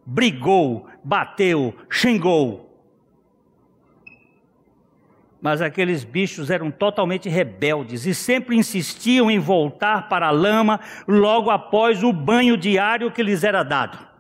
[0.05, 2.69] brigou, bateu, xingou.
[5.41, 11.49] Mas aqueles bichos eram totalmente rebeldes e sempre insistiam em voltar para a lama logo
[11.49, 14.12] após o banho diário que lhes era dado.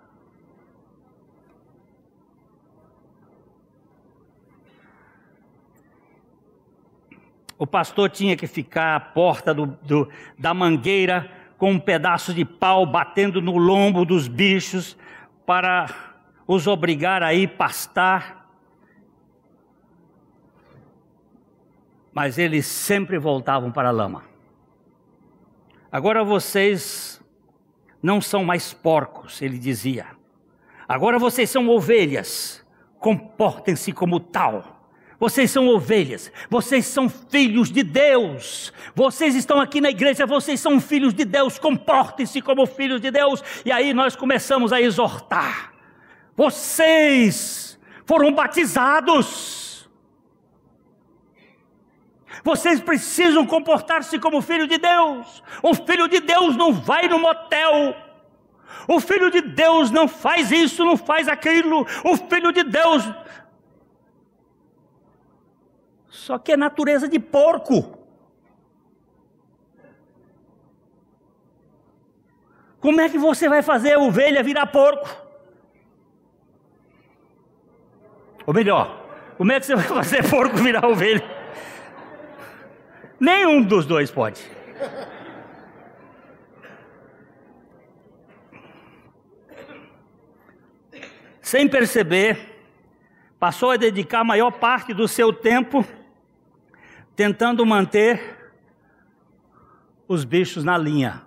[7.57, 12.43] O pastor tinha que ficar à porta do, do, da mangueira com um pedaço de
[12.43, 14.97] pau batendo no lombo dos bichos
[15.45, 15.87] para
[16.47, 18.49] os obrigar a ir pastar.
[22.11, 24.23] Mas eles sempre voltavam para a lama.
[25.91, 27.23] Agora vocês
[28.01, 30.07] não são mais porcos, ele dizia.
[30.87, 32.65] Agora vocês são ovelhas.
[32.99, 34.72] Comportem-se como tal.
[35.23, 38.73] Vocês são ovelhas, vocês são filhos de Deus.
[38.93, 43.41] Vocês estão aqui na igreja, vocês são filhos de Deus, comportem-se como filhos de Deus.
[43.63, 45.71] E aí nós começamos a exortar.
[46.35, 49.89] Vocês foram batizados.
[52.43, 55.41] Vocês precisam comportar-se como filho de Deus.
[55.61, 57.95] O filho de Deus não vai no motel.
[58.89, 61.87] O filho de Deus não faz isso, não faz aquilo.
[62.03, 63.09] O filho de Deus
[66.13, 67.97] só que é natureza de porco.
[72.79, 75.09] Como é que você vai fazer a ovelha virar porco?
[78.45, 79.03] Ou melhor,
[79.37, 81.23] como é que você vai fazer porco virar ovelha?
[83.19, 84.39] Nenhum dos dois pode.
[91.41, 92.67] Sem perceber,
[93.39, 95.83] passou a dedicar a maior parte do seu tempo
[97.15, 98.53] tentando manter
[100.07, 101.21] os bichos na linha.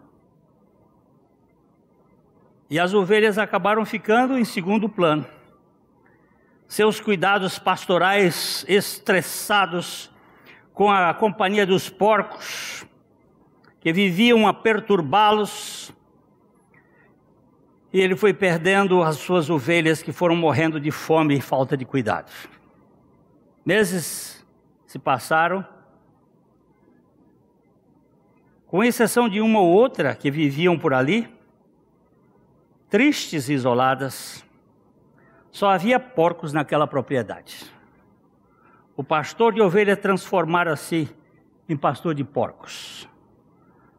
[2.68, 5.26] E as ovelhas acabaram ficando em segundo plano.
[6.66, 10.11] Seus cuidados pastorais estressados
[10.74, 12.84] com a companhia dos porcos,
[13.80, 15.93] que viviam a perturbá-los,
[17.93, 21.84] e ele foi perdendo as suas ovelhas que foram morrendo de fome e falta de
[21.84, 22.30] cuidado.
[23.64, 24.45] Meses
[24.87, 25.64] se passaram,
[28.67, 31.29] com exceção de uma ou outra que viviam por ali,
[32.91, 34.45] tristes e isoladas,
[35.51, 37.64] só havia porcos naquela propriedade.
[38.97, 41.09] O pastor de ovelha transformara-se
[41.69, 43.09] em pastor de porcos.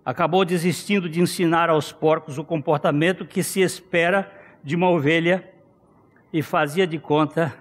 [0.04, 4.32] Acabou desistindo de ensinar aos porcos o comportamento que se espera
[4.64, 5.48] de uma ovelha
[6.32, 7.54] e fazia de conta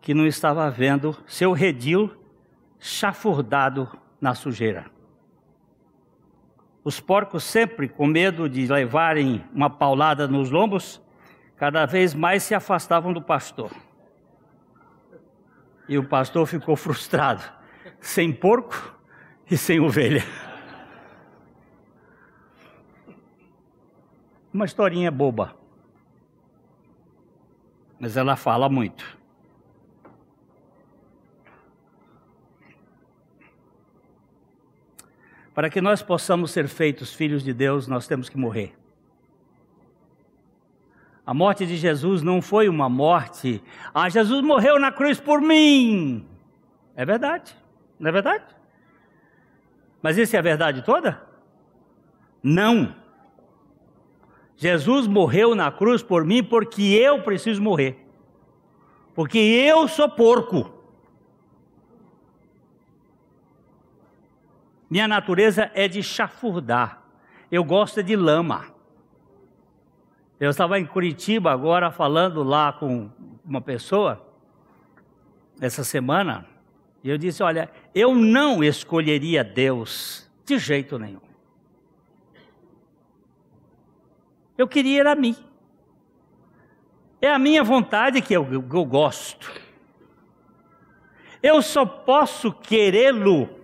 [0.00, 2.10] que não estava vendo seu redil
[2.78, 3.88] chafurdado
[4.20, 4.93] na sujeira.
[6.84, 11.00] Os porcos, sempre com medo de levarem uma paulada nos lombos,
[11.56, 13.72] cada vez mais se afastavam do pastor.
[15.88, 17.42] E o pastor ficou frustrado,
[18.00, 18.94] sem porco
[19.50, 20.22] e sem ovelha.
[24.52, 25.56] Uma historinha boba,
[27.98, 29.23] mas ela fala muito.
[35.54, 38.74] Para que nós possamos ser feitos filhos de Deus, nós temos que morrer.
[41.24, 43.62] A morte de Jesus não foi uma morte.
[43.94, 46.26] Ah, Jesus morreu na cruz por mim.
[46.96, 47.56] É verdade,
[47.98, 48.44] não é verdade?
[50.02, 51.22] Mas isso é a verdade toda?
[52.42, 52.94] Não.
[54.56, 57.96] Jesus morreu na cruz por mim porque eu preciso morrer.
[59.14, 60.73] Porque eu sou porco.
[64.94, 67.02] Minha natureza é de chafurdar.
[67.50, 68.66] Eu gosto de lama.
[70.38, 73.10] Eu estava em Curitiba agora falando lá com
[73.44, 74.24] uma pessoa
[75.60, 76.46] essa semana,
[77.02, 81.26] e eu disse: "Olha, eu não escolheria Deus de jeito nenhum.
[84.56, 85.34] Eu queria ir a mim.
[87.20, 89.60] É a minha vontade que eu, eu gosto.
[91.42, 93.63] Eu só posso querê-lo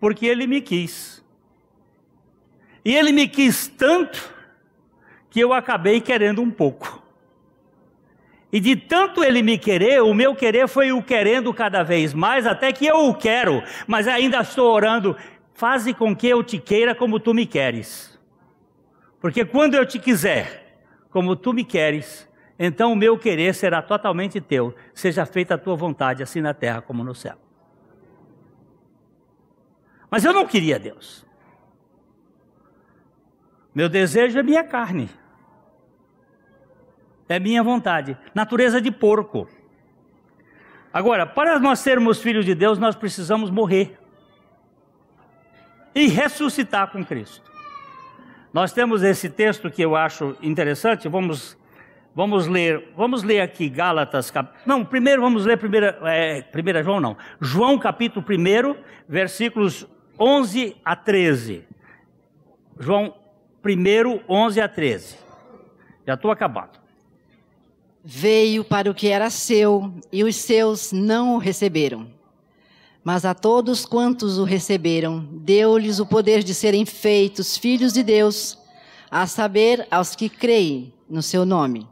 [0.00, 1.22] porque ele me quis.
[2.84, 4.32] E ele me quis tanto
[5.28, 7.00] que eu acabei querendo um pouco.
[8.52, 12.46] E de tanto ele me querer, o meu querer foi o querendo cada vez mais,
[12.46, 15.16] até que eu o quero, mas ainda estou orando,
[15.54, 18.18] faze com que eu te queira como tu me queres.
[19.20, 22.28] Porque quando eu te quiser, como tu me queres,
[22.58, 26.80] então o meu querer será totalmente teu, seja feita a tua vontade, assim na terra
[26.80, 27.49] como no céu.
[30.10, 31.24] Mas eu não queria Deus.
[33.74, 35.08] Meu desejo é minha carne.
[37.28, 38.18] É minha vontade.
[38.34, 39.48] Natureza de porco.
[40.92, 43.96] Agora, para nós sermos filhos de Deus, nós precisamos morrer
[45.94, 47.48] e ressuscitar com Cristo.
[48.52, 51.56] Nós temos esse texto que eu acho interessante, vamos
[52.12, 54.52] Vamos ler, vamos ler aqui Gálatas, cap...
[54.66, 58.74] não, primeiro vamos ler primeira, é, primeira João não, João capítulo 1,
[59.08, 59.86] versículos
[60.20, 61.64] 11 a 13.
[62.78, 63.14] João
[63.64, 65.16] 1, 11 a 13.
[66.06, 66.78] Já estou acabando.
[68.04, 72.08] Veio para o que era seu, e os seus não o receberam.
[73.02, 78.58] Mas a todos quantos o receberam, deu-lhes o poder de serem feitos filhos de Deus,
[79.10, 81.88] a saber, aos que creem no seu nome,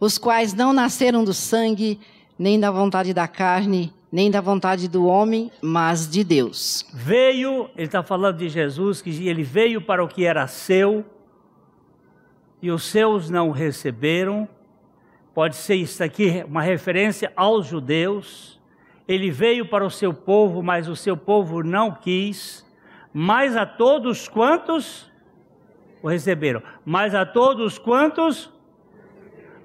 [0.00, 2.00] os quais não nasceram do sangue,
[2.36, 6.86] nem da vontade da carne, nem da vontade do homem, mas de Deus.
[6.92, 11.02] Veio, ele está falando de Jesus, que ele veio para o que era seu,
[12.60, 14.46] e os seus não receberam.
[15.34, 18.60] Pode ser isso aqui uma referência aos judeus.
[19.08, 22.64] Ele veio para o seu povo, mas o seu povo não quis.
[23.14, 25.10] Mas a todos quantos
[26.02, 26.62] o receberam.
[26.84, 28.52] Mas a todos quantos?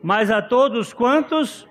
[0.01, 1.67] Mas a todos quantos?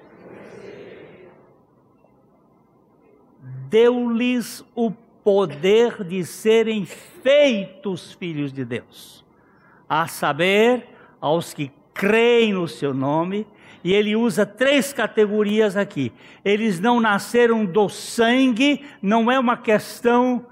[3.69, 9.25] Deu-lhes o poder de serem feitos filhos de Deus,
[9.89, 10.87] a saber,
[11.21, 13.47] aos que creem no seu nome,
[13.83, 16.13] e ele usa três categorias aqui.
[16.45, 20.47] Eles não nasceram do sangue, não é uma questão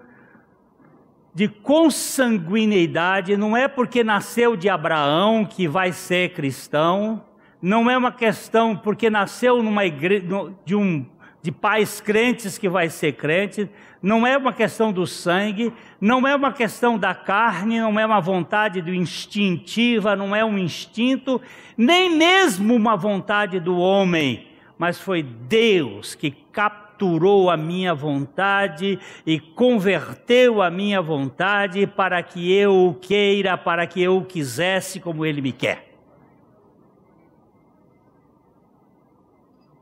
[1.35, 7.25] de consanguineidade, não é porque nasceu de Abraão que vai ser cristão,
[7.61, 10.27] não é uma questão porque nasceu igreja,
[10.65, 11.05] de um
[11.45, 13.69] de pais crentes que vai ser crente,
[14.03, 18.19] não é uma questão do sangue, não é uma questão da carne, não é uma
[18.19, 21.39] vontade do instintiva, não é um instinto,
[21.77, 24.47] nem mesmo uma vontade do homem,
[24.79, 32.51] mas foi Deus que capturou a minha vontade e converteu a minha vontade para que
[32.55, 35.94] eu o queira, para que eu o quisesse como ele me quer.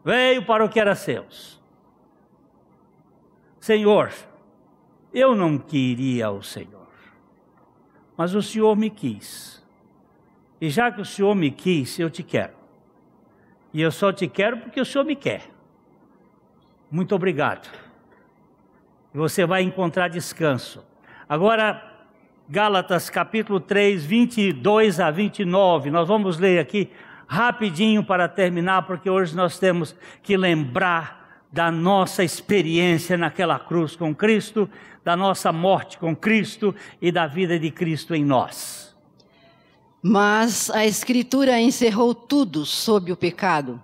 [0.05, 1.61] Veio para o que era seus.
[3.61, 4.13] Senhor,
[5.15, 6.89] eu não queria o Senhor,
[8.17, 9.63] mas o Senhor me quis.
[10.61, 12.55] E já que o Senhor me quis, eu te quero.
[13.73, 15.49] E eu só te quero porque o Senhor me quer.
[16.91, 17.71] Muito obrigado.
[19.15, 20.85] Você vai encontrar descanso.
[21.29, 21.91] Agora,
[22.49, 25.91] Gálatas capítulo 3, 22 a 29.
[25.91, 26.91] Nós vamos ler aqui
[27.33, 34.15] rapidinho para terminar, porque hoje nós temos que lembrar da nossa experiência naquela cruz com
[34.15, 34.69] Cristo,
[35.03, 38.95] da nossa morte com Cristo e da vida de Cristo em nós.
[40.03, 43.83] Mas a Escritura encerrou tudo sob o pecado,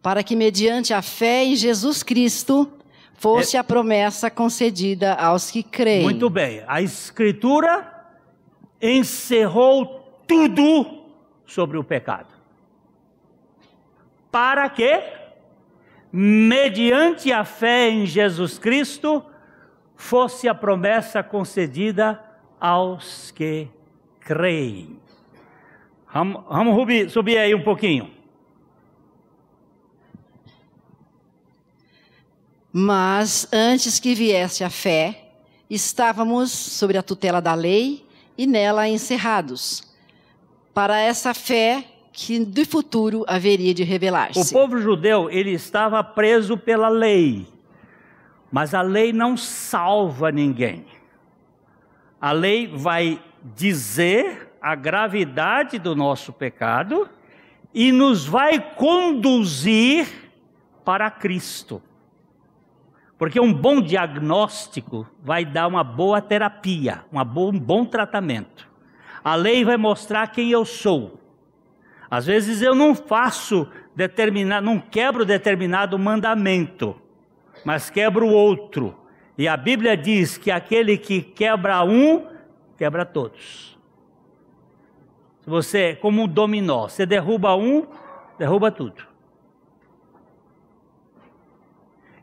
[0.00, 2.70] para que, mediante a fé em Jesus Cristo,
[3.14, 3.60] fosse é...
[3.60, 6.04] a promessa concedida aos que creem.
[6.04, 7.92] Muito bem, a Escritura
[8.80, 11.02] encerrou tudo
[11.44, 12.37] sobre o pecado
[14.30, 15.02] para que,
[16.12, 19.24] mediante a fé em Jesus Cristo,
[19.96, 22.22] fosse a promessa concedida
[22.60, 23.68] aos que
[24.20, 24.98] creem.
[26.12, 28.10] Vamos, vamos subir aí um pouquinho.
[32.72, 35.32] Mas antes que viesse a fé,
[35.68, 38.06] estávamos sobre a tutela da lei
[38.36, 39.82] e nela encerrados.
[40.72, 41.84] Para essa fé
[42.20, 44.40] que de futuro haveria de revelar-se.
[44.40, 47.46] O povo judeu, ele estava preso pela lei.
[48.50, 50.84] Mas a lei não salva ninguém.
[52.20, 53.22] A lei vai
[53.54, 57.08] dizer a gravidade do nosso pecado
[57.72, 60.08] e nos vai conduzir
[60.84, 61.80] para Cristo.
[63.16, 68.68] Porque um bom diagnóstico vai dar uma boa terapia, uma um bom tratamento.
[69.22, 71.27] A lei vai mostrar quem eu sou.
[72.10, 76.96] Às vezes eu não faço determinado, não quebro determinado mandamento,
[77.64, 78.98] mas quebro outro.
[79.36, 82.26] E a Bíblia diz que aquele que quebra um,
[82.76, 83.78] quebra todos.
[85.46, 87.86] Você, como um dominó, você derruba um,
[88.38, 89.06] derruba tudo.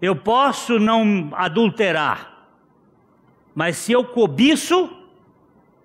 [0.02, 2.50] Eu posso não adulterar,
[3.54, 4.90] mas se eu cobiço,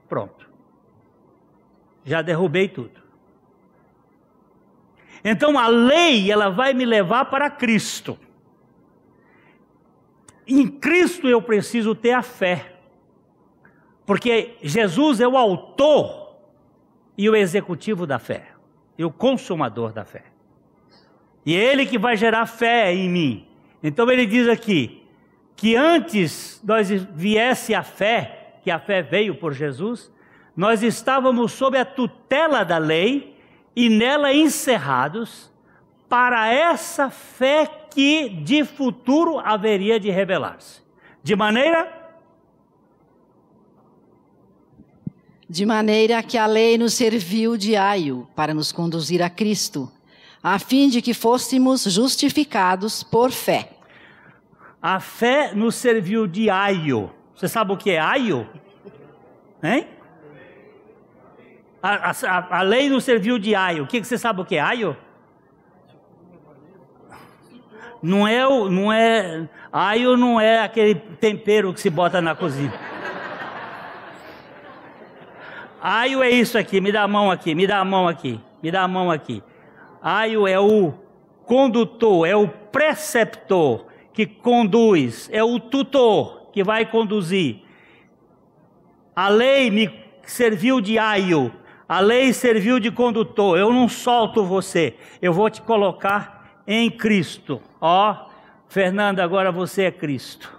[0.09, 0.51] pronto.
[2.05, 2.99] Já derrubei tudo.
[5.24, 8.18] Então a lei, ela vai me levar para Cristo.
[10.46, 12.76] Em Cristo eu preciso ter a fé.
[14.04, 16.36] Porque Jesus é o autor
[17.16, 18.46] e o executivo da fé,
[18.98, 20.24] e o consumador da fé.
[21.44, 23.46] E é ele que vai gerar fé em mim.
[23.82, 25.06] Então ele diz aqui
[25.54, 30.10] que antes nós viesse a fé, que a fé veio por Jesus,
[30.56, 33.36] nós estávamos sob a tutela da lei,
[33.74, 35.50] e nela encerrados
[36.08, 40.80] para essa fé que de futuro haveria de revelar-se.
[41.22, 41.98] De maneira
[45.48, 49.90] de maneira que a lei nos serviu de aio para nos conduzir a Cristo,
[50.40, 53.70] a fim de que fôssemos justificados por fé.
[54.80, 57.10] A fé nos serviu de aio.
[57.34, 58.48] Você sabe o que é aio?
[59.60, 59.88] Hein?
[61.82, 63.84] A, a, a lei não serviu de aio.
[63.84, 64.96] O que, que você sabe o que é aio?
[68.02, 72.72] Não é não é, aio não é aquele tempero que se bota na cozinha.
[75.82, 78.70] Aio é isso aqui, me dá a mão aqui, me dá a mão aqui, me
[78.70, 79.42] dá a mão aqui.
[80.02, 80.92] Aio é o
[81.46, 87.62] condutor, é o preceptor que conduz, é o tutor que vai conduzir.
[89.16, 89.90] A lei me
[90.22, 91.52] serviu de aio,
[91.91, 93.59] a lei serviu de condutor.
[93.59, 97.61] Eu não solto você, eu vou te colocar em Cristo.
[97.80, 98.28] Ó,
[98.68, 100.57] Fernando, agora você é Cristo.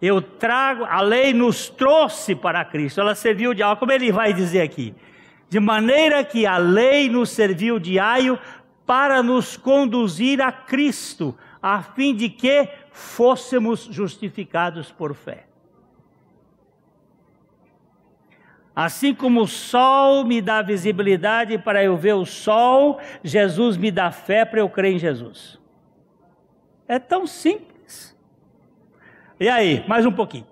[0.00, 4.60] Eu trago, a lei nos trouxe para Cristo, ela serviu de como ele vai dizer
[4.60, 4.94] aqui.
[5.48, 8.38] De maneira que a lei nos serviu de aio
[8.86, 15.43] para nos conduzir a Cristo, a fim de que fôssemos justificados por fé.
[18.74, 24.10] Assim como o sol me dá visibilidade para eu ver o sol, Jesus me dá
[24.10, 25.58] fé para eu crer em Jesus.
[26.88, 28.16] É tão simples.
[29.38, 30.46] E aí, mais um pouquinho.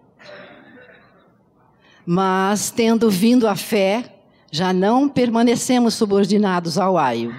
[2.07, 4.05] Mas, tendo vindo a fé,
[4.51, 7.35] já não permanecemos subordinados ao aio.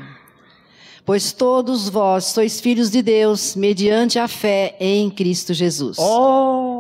[1.06, 5.98] Pois todos vós sois filhos de Deus, mediante a fé em Cristo Jesus.
[6.00, 6.73] Oh!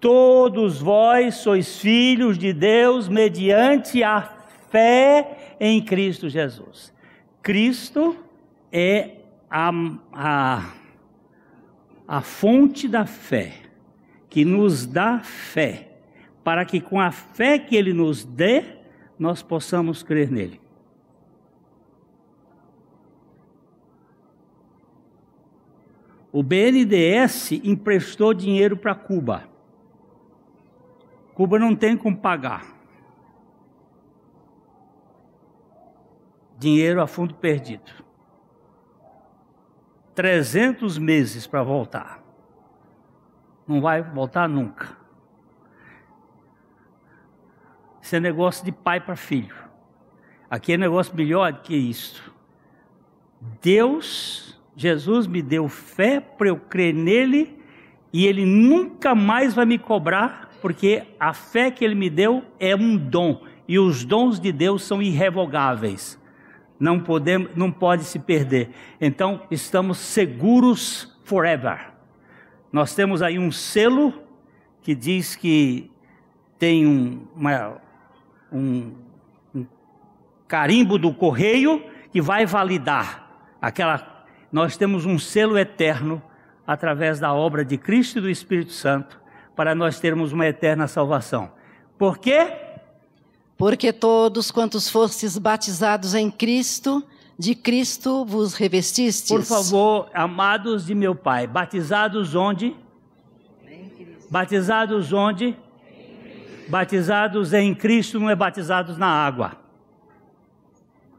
[0.00, 4.22] Todos vós sois filhos de Deus mediante a
[4.70, 6.92] fé em Cristo Jesus.
[7.42, 8.16] Cristo
[8.70, 9.16] é
[9.50, 9.70] a,
[10.12, 10.72] a,
[12.06, 13.54] a fonte da fé,
[14.28, 15.88] que nos dá fé,
[16.44, 18.62] para que com a fé que Ele nos dê,
[19.18, 20.60] nós possamos crer nele.
[26.30, 29.48] O BNDES emprestou dinheiro para Cuba.
[31.38, 32.66] Cuba não tem como pagar.
[36.58, 37.92] Dinheiro a fundo perdido.
[40.16, 42.20] 300 meses para voltar.
[43.68, 44.96] Não vai voltar nunca.
[48.02, 49.54] Isso é negócio de pai para filho.
[50.50, 52.34] Aqui é negócio melhor do que isso.
[53.62, 57.62] Deus, Jesus me deu fé para eu crer nele
[58.12, 62.74] e ele nunca mais vai me cobrar porque a fé que ele me deu é
[62.74, 66.18] um dom e os dons de Deus são irrevogáveis.
[66.80, 68.70] Não podemos, não pode se perder.
[69.00, 71.92] Então, estamos seguros forever.
[72.72, 74.14] Nós temos aí um selo
[74.82, 75.90] que diz que
[76.58, 77.80] tem um, uma,
[78.52, 78.92] um,
[79.54, 79.66] um
[80.46, 81.82] carimbo do correio
[82.12, 84.26] que vai validar aquela.
[84.50, 86.22] Nós temos um selo eterno
[86.66, 89.20] através da obra de Cristo e do Espírito Santo
[89.58, 91.50] para nós termos uma eterna salvação.
[91.98, 92.46] Por quê?
[93.56, 97.02] Porque todos quantos fostes batizados em Cristo,
[97.36, 99.28] de Cristo vos revestistes.
[99.28, 102.76] Por favor, amados de meu Pai, batizados onde?
[104.30, 105.56] Batizados onde?
[106.68, 109.56] Batizados em Cristo, não é batizados na água.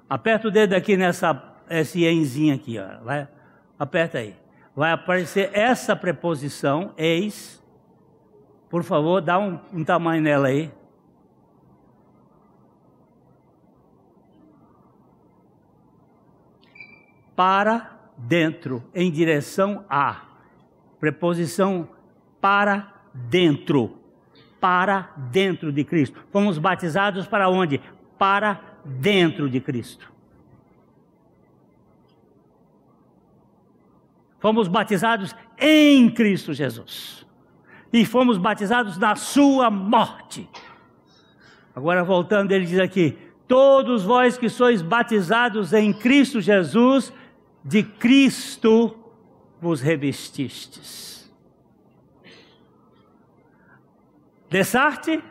[0.10, 3.04] Aperta o dedo aqui nessa esse enzinho aqui, ó.
[3.04, 3.28] Vai,
[3.78, 4.34] aperta aí.
[4.74, 7.60] Vai aparecer essa preposição, eis,
[8.70, 10.72] por favor, dá um, um tamanho nela aí.
[17.36, 20.26] Para dentro, em direção a.
[21.00, 21.90] Preposição
[22.40, 23.98] para dentro.
[24.60, 26.24] Para dentro de Cristo.
[26.32, 27.82] Fomos batizados para onde?
[28.18, 30.12] Para dentro de Cristo.
[34.40, 37.20] Fomos batizados em Cristo Jesus
[37.92, 40.48] e fomos batizados na sua morte.
[41.76, 43.18] Agora voltando, ele diz aqui:
[43.48, 47.12] Todos vós que sois batizados em Cristo Jesus,
[47.64, 48.96] de Cristo
[49.62, 51.30] vos revestistes.
[54.50, 55.22] Dessarte?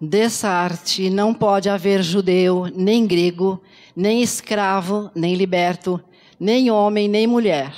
[0.00, 3.62] Dessarte não pode haver judeu, nem grego,
[3.94, 6.02] nem escravo, nem liberto,
[6.38, 7.72] nem homem, nem mulher,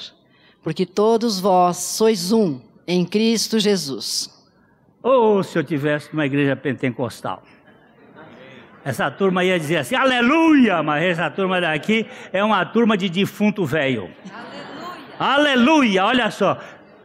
[0.62, 4.30] porque todos vós sois um em Cristo Jesus.
[5.02, 7.42] Ou oh, se eu tivesse uma igreja pentecostal.
[8.84, 13.64] Essa turma ia dizer assim, aleluia, mas essa turma daqui é uma turma de defunto
[13.64, 14.08] velho.
[15.18, 15.54] Aleluia.
[15.54, 16.56] aleluia, olha só.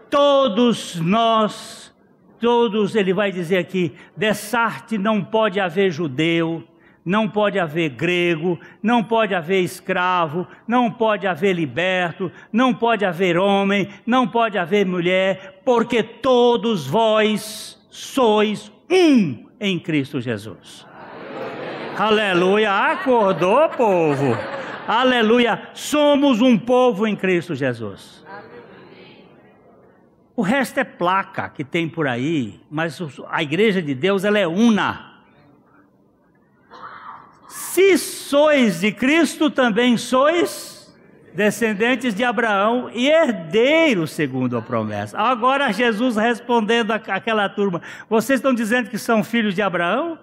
[0.09, 1.91] Todos nós,
[2.39, 6.63] todos, ele vai dizer aqui, dessa arte não pode haver judeu,
[7.03, 13.37] não pode haver grego, não pode haver escravo, não pode haver liberto, não pode haver
[13.37, 20.85] homem, não pode haver mulher, porque todos vós sois um em Cristo Jesus.
[21.97, 22.71] Aleluia!
[22.71, 24.37] Acordou, povo?
[24.87, 25.69] Aleluia.
[25.73, 28.21] Somos um povo em Cristo Jesus.
[30.35, 32.99] O resto é placa que tem por aí, mas
[33.29, 35.10] a igreja de Deus ela é una.
[37.51, 40.95] Se sois de Cristo, também sois
[41.33, 45.17] descendentes de Abraão e herdeiros segundo a promessa.
[45.17, 50.17] Agora Jesus respondendo àquela turma: Vocês estão dizendo que são filhos de Abraão?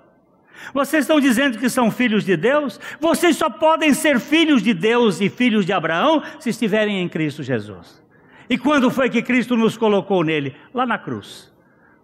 [0.72, 2.81] Vocês estão dizendo que são filhos de Deus?
[2.99, 7.43] Vocês só podem ser filhos de Deus e filhos de Abraão se estiverem em Cristo
[7.43, 8.03] Jesus.
[8.49, 10.57] E quando foi que Cristo nos colocou nele?
[10.72, 11.53] Lá na cruz.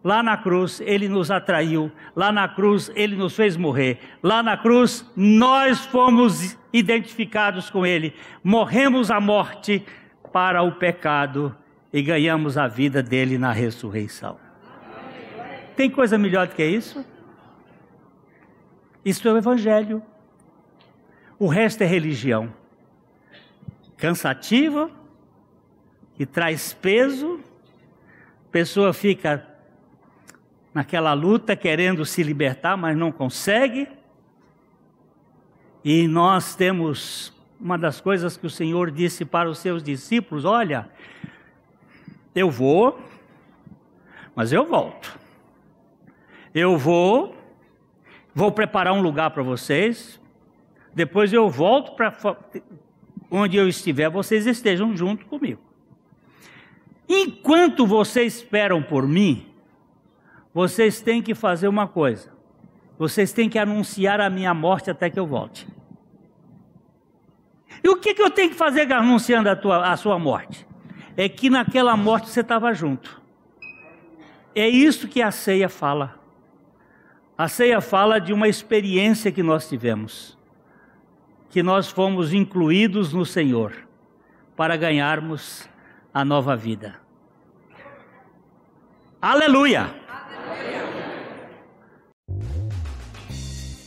[0.05, 4.55] Lá na cruz ele nos atraiu, lá na cruz ele nos fez morrer, lá na
[4.55, 9.83] cruz nós fomos identificados com ele, morremos a morte
[10.31, 11.57] para o pecado
[11.91, 14.37] e ganhamos a vida dele na ressurreição.
[15.75, 17.03] Tem coisa melhor do que isso?
[19.03, 20.03] Isto é o Evangelho.
[21.39, 22.53] O resto é religião.
[23.97, 24.91] Cansativa,
[26.15, 27.41] que traz peso,
[28.53, 29.54] pessoa fica
[30.75, 33.89] naquela luta, querendo se libertar, mas não consegue.
[35.85, 40.91] E nós temos uma das coisas que o Senhor disse para os seus discípulos: olha,
[42.35, 43.01] eu vou,
[44.35, 45.17] mas eu volto.
[46.53, 47.37] Eu vou,
[48.35, 50.21] vou preparar um lugar para vocês,
[50.95, 52.17] depois eu volto para
[53.31, 55.61] onde eu estiver, vocês estejam junto comigo.
[57.09, 59.54] Enquanto vocês esperam por mim,
[60.55, 62.33] vocês têm que fazer uma coisa.
[62.97, 65.67] Vocês têm que anunciar a minha morte até que eu volte.
[67.83, 70.65] E o que, que eu tenho que fazer anunciando a, tua, a sua morte?
[71.17, 73.21] É que naquela morte você estava junto.
[74.55, 76.21] É isso que a ceia fala.
[77.37, 80.39] A ceia fala de uma experiência que nós tivemos,
[81.51, 83.75] que nós fomos incluídos no Senhor
[84.57, 85.69] para ganharmos
[86.13, 87.01] a nova vida.
[89.21, 90.04] Aleluia!